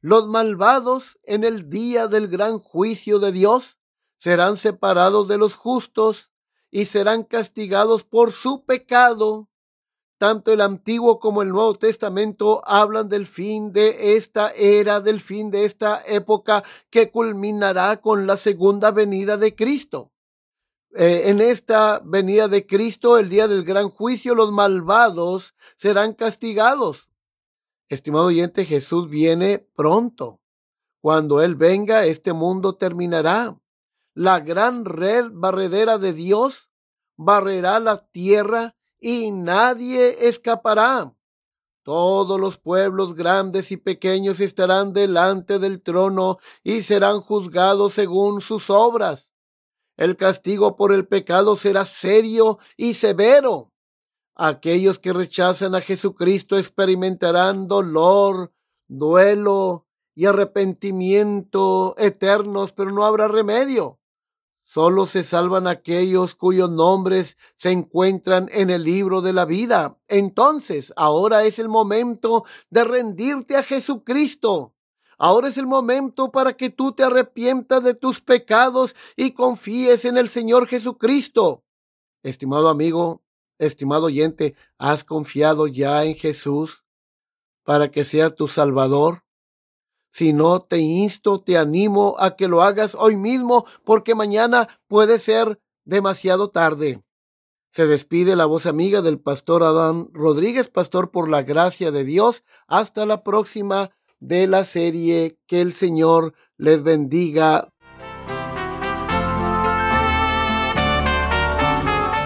los 0.00 0.26
malvados 0.26 1.18
en 1.22 1.44
el 1.44 1.70
día 1.70 2.08
del 2.08 2.26
gran 2.26 2.58
juicio 2.58 3.20
de 3.20 3.30
Dios 3.30 3.78
serán 4.18 4.56
separados 4.56 5.28
de 5.28 5.38
los 5.38 5.54
justos 5.54 6.32
y 6.70 6.86
serán 6.86 7.22
castigados 7.22 8.04
por 8.04 8.32
su 8.32 8.64
pecado 8.64 9.48
tanto 10.22 10.52
el 10.52 10.60
Antiguo 10.60 11.18
como 11.18 11.42
el 11.42 11.48
Nuevo 11.48 11.74
Testamento 11.74 12.62
hablan 12.64 13.08
del 13.08 13.26
fin 13.26 13.72
de 13.72 14.14
esta 14.14 14.52
era, 14.52 15.00
del 15.00 15.20
fin 15.20 15.50
de 15.50 15.64
esta 15.64 16.00
época 16.06 16.62
que 16.90 17.10
culminará 17.10 18.00
con 18.00 18.28
la 18.28 18.36
segunda 18.36 18.92
venida 18.92 19.36
de 19.36 19.56
Cristo. 19.56 20.12
Eh, 20.94 21.22
en 21.24 21.40
esta 21.40 22.00
venida 22.04 22.46
de 22.46 22.68
Cristo, 22.68 23.18
el 23.18 23.30
día 23.30 23.48
del 23.48 23.64
gran 23.64 23.90
juicio, 23.90 24.36
los 24.36 24.52
malvados 24.52 25.56
serán 25.76 26.14
castigados. 26.14 27.10
Estimado 27.88 28.26
oyente, 28.26 28.64
Jesús 28.64 29.10
viene 29.10 29.58
pronto. 29.74 30.40
Cuando 31.00 31.42
Él 31.42 31.56
venga, 31.56 32.04
este 32.04 32.32
mundo 32.32 32.76
terminará. 32.76 33.60
La 34.14 34.38
gran 34.38 34.84
red 34.84 35.30
barredera 35.32 35.98
de 35.98 36.12
Dios 36.12 36.70
barrerá 37.16 37.80
la 37.80 38.06
tierra 38.06 38.76
y 39.02 39.32
nadie 39.32 40.28
escapará. 40.28 41.12
Todos 41.82 42.40
los 42.40 42.58
pueblos 42.58 43.14
grandes 43.14 43.72
y 43.72 43.76
pequeños 43.76 44.38
estarán 44.38 44.92
delante 44.92 45.58
del 45.58 45.82
trono 45.82 46.38
y 46.62 46.82
serán 46.82 47.20
juzgados 47.20 47.94
según 47.94 48.40
sus 48.40 48.70
obras. 48.70 49.28
El 49.96 50.16
castigo 50.16 50.76
por 50.76 50.92
el 50.92 51.08
pecado 51.08 51.56
será 51.56 51.84
serio 51.84 52.60
y 52.76 52.94
severo. 52.94 53.72
Aquellos 54.36 55.00
que 55.00 55.12
rechazan 55.12 55.74
a 55.74 55.80
Jesucristo 55.80 56.56
experimentarán 56.56 57.66
dolor, 57.66 58.52
duelo 58.86 59.86
y 60.14 60.26
arrepentimiento 60.26 61.96
eternos, 61.98 62.72
pero 62.72 62.92
no 62.92 63.04
habrá 63.04 63.26
remedio. 63.26 63.98
Solo 64.72 65.06
se 65.06 65.22
salvan 65.22 65.66
aquellos 65.66 66.34
cuyos 66.34 66.70
nombres 66.70 67.36
se 67.58 67.72
encuentran 67.72 68.48
en 68.50 68.70
el 68.70 68.84
libro 68.84 69.20
de 69.20 69.34
la 69.34 69.44
vida. 69.44 69.98
Entonces, 70.08 70.94
ahora 70.96 71.44
es 71.44 71.58
el 71.58 71.68
momento 71.68 72.46
de 72.70 72.84
rendirte 72.84 73.56
a 73.56 73.64
Jesucristo. 73.64 74.74
Ahora 75.18 75.48
es 75.48 75.58
el 75.58 75.66
momento 75.66 76.32
para 76.32 76.56
que 76.56 76.70
tú 76.70 76.92
te 76.92 77.04
arrepientas 77.04 77.84
de 77.84 77.92
tus 77.92 78.22
pecados 78.22 78.96
y 79.14 79.32
confíes 79.32 80.06
en 80.06 80.16
el 80.16 80.30
Señor 80.30 80.66
Jesucristo. 80.66 81.64
Estimado 82.22 82.70
amigo, 82.70 83.22
estimado 83.58 84.06
oyente, 84.06 84.54
¿has 84.78 85.04
confiado 85.04 85.66
ya 85.66 86.02
en 86.04 86.14
Jesús 86.14 86.82
para 87.62 87.90
que 87.90 88.06
sea 88.06 88.34
tu 88.34 88.48
Salvador? 88.48 89.21
Si 90.12 90.34
no, 90.34 90.60
te 90.60 90.78
insto, 90.78 91.40
te 91.40 91.56
animo 91.56 92.16
a 92.18 92.36
que 92.36 92.46
lo 92.46 92.62
hagas 92.62 92.94
hoy 92.94 93.16
mismo 93.16 93.64
porque 93.82 94.14
mañana 94.14 94.68
puede 94.86 95.18
ser 95.18 95.58
demasiado 95.84 96.50
tarde. 96.50 97.02
Se 97.70 97.86
despide 97.86 98.36
la 98.36 98.44
voz 98.44 98.66
amiga 98.66 99.00
del 99.00 99.18
pastor 99.18 99.62
Adán 99.62 100.10
Rodríguez, 100.12 100.68
pastor 100.68 101.10
por 101.10 101.30
la 101.30 101.40
gracia 101.40 101.90
de 101.90 102.04
Dios. 102.04 102.44
Hasta 102.66 103.06
la 103.06 103.24
próxima 103.24 103.90
de 104.20 104.46
la 104.46 104.66
serie. 104.66 105.38
Que 105.46 105.62
el 105.62 105.72
Señor 105.72 106.34
les 106.58 106.82
bendiga. 106.82 107.70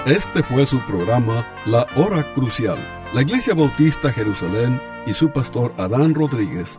Este 0.06 0.42
fue 0.42 0.66
su 0.66 0.80
programa 0.86 1.46
La 1.66 1.86
Hora 1.96 2.32
Crucial 2.34 2.78
La 3.12 3.22
Iglesia 3.22 3.54
Bautista 3.54 4.12
Jerusalén 4.12 4.80
y 5.04 5.14
su 5.14 5.32
pastor 5.32 5.72
Adán 5.78 6.14
Rodríguez 6.14 6.78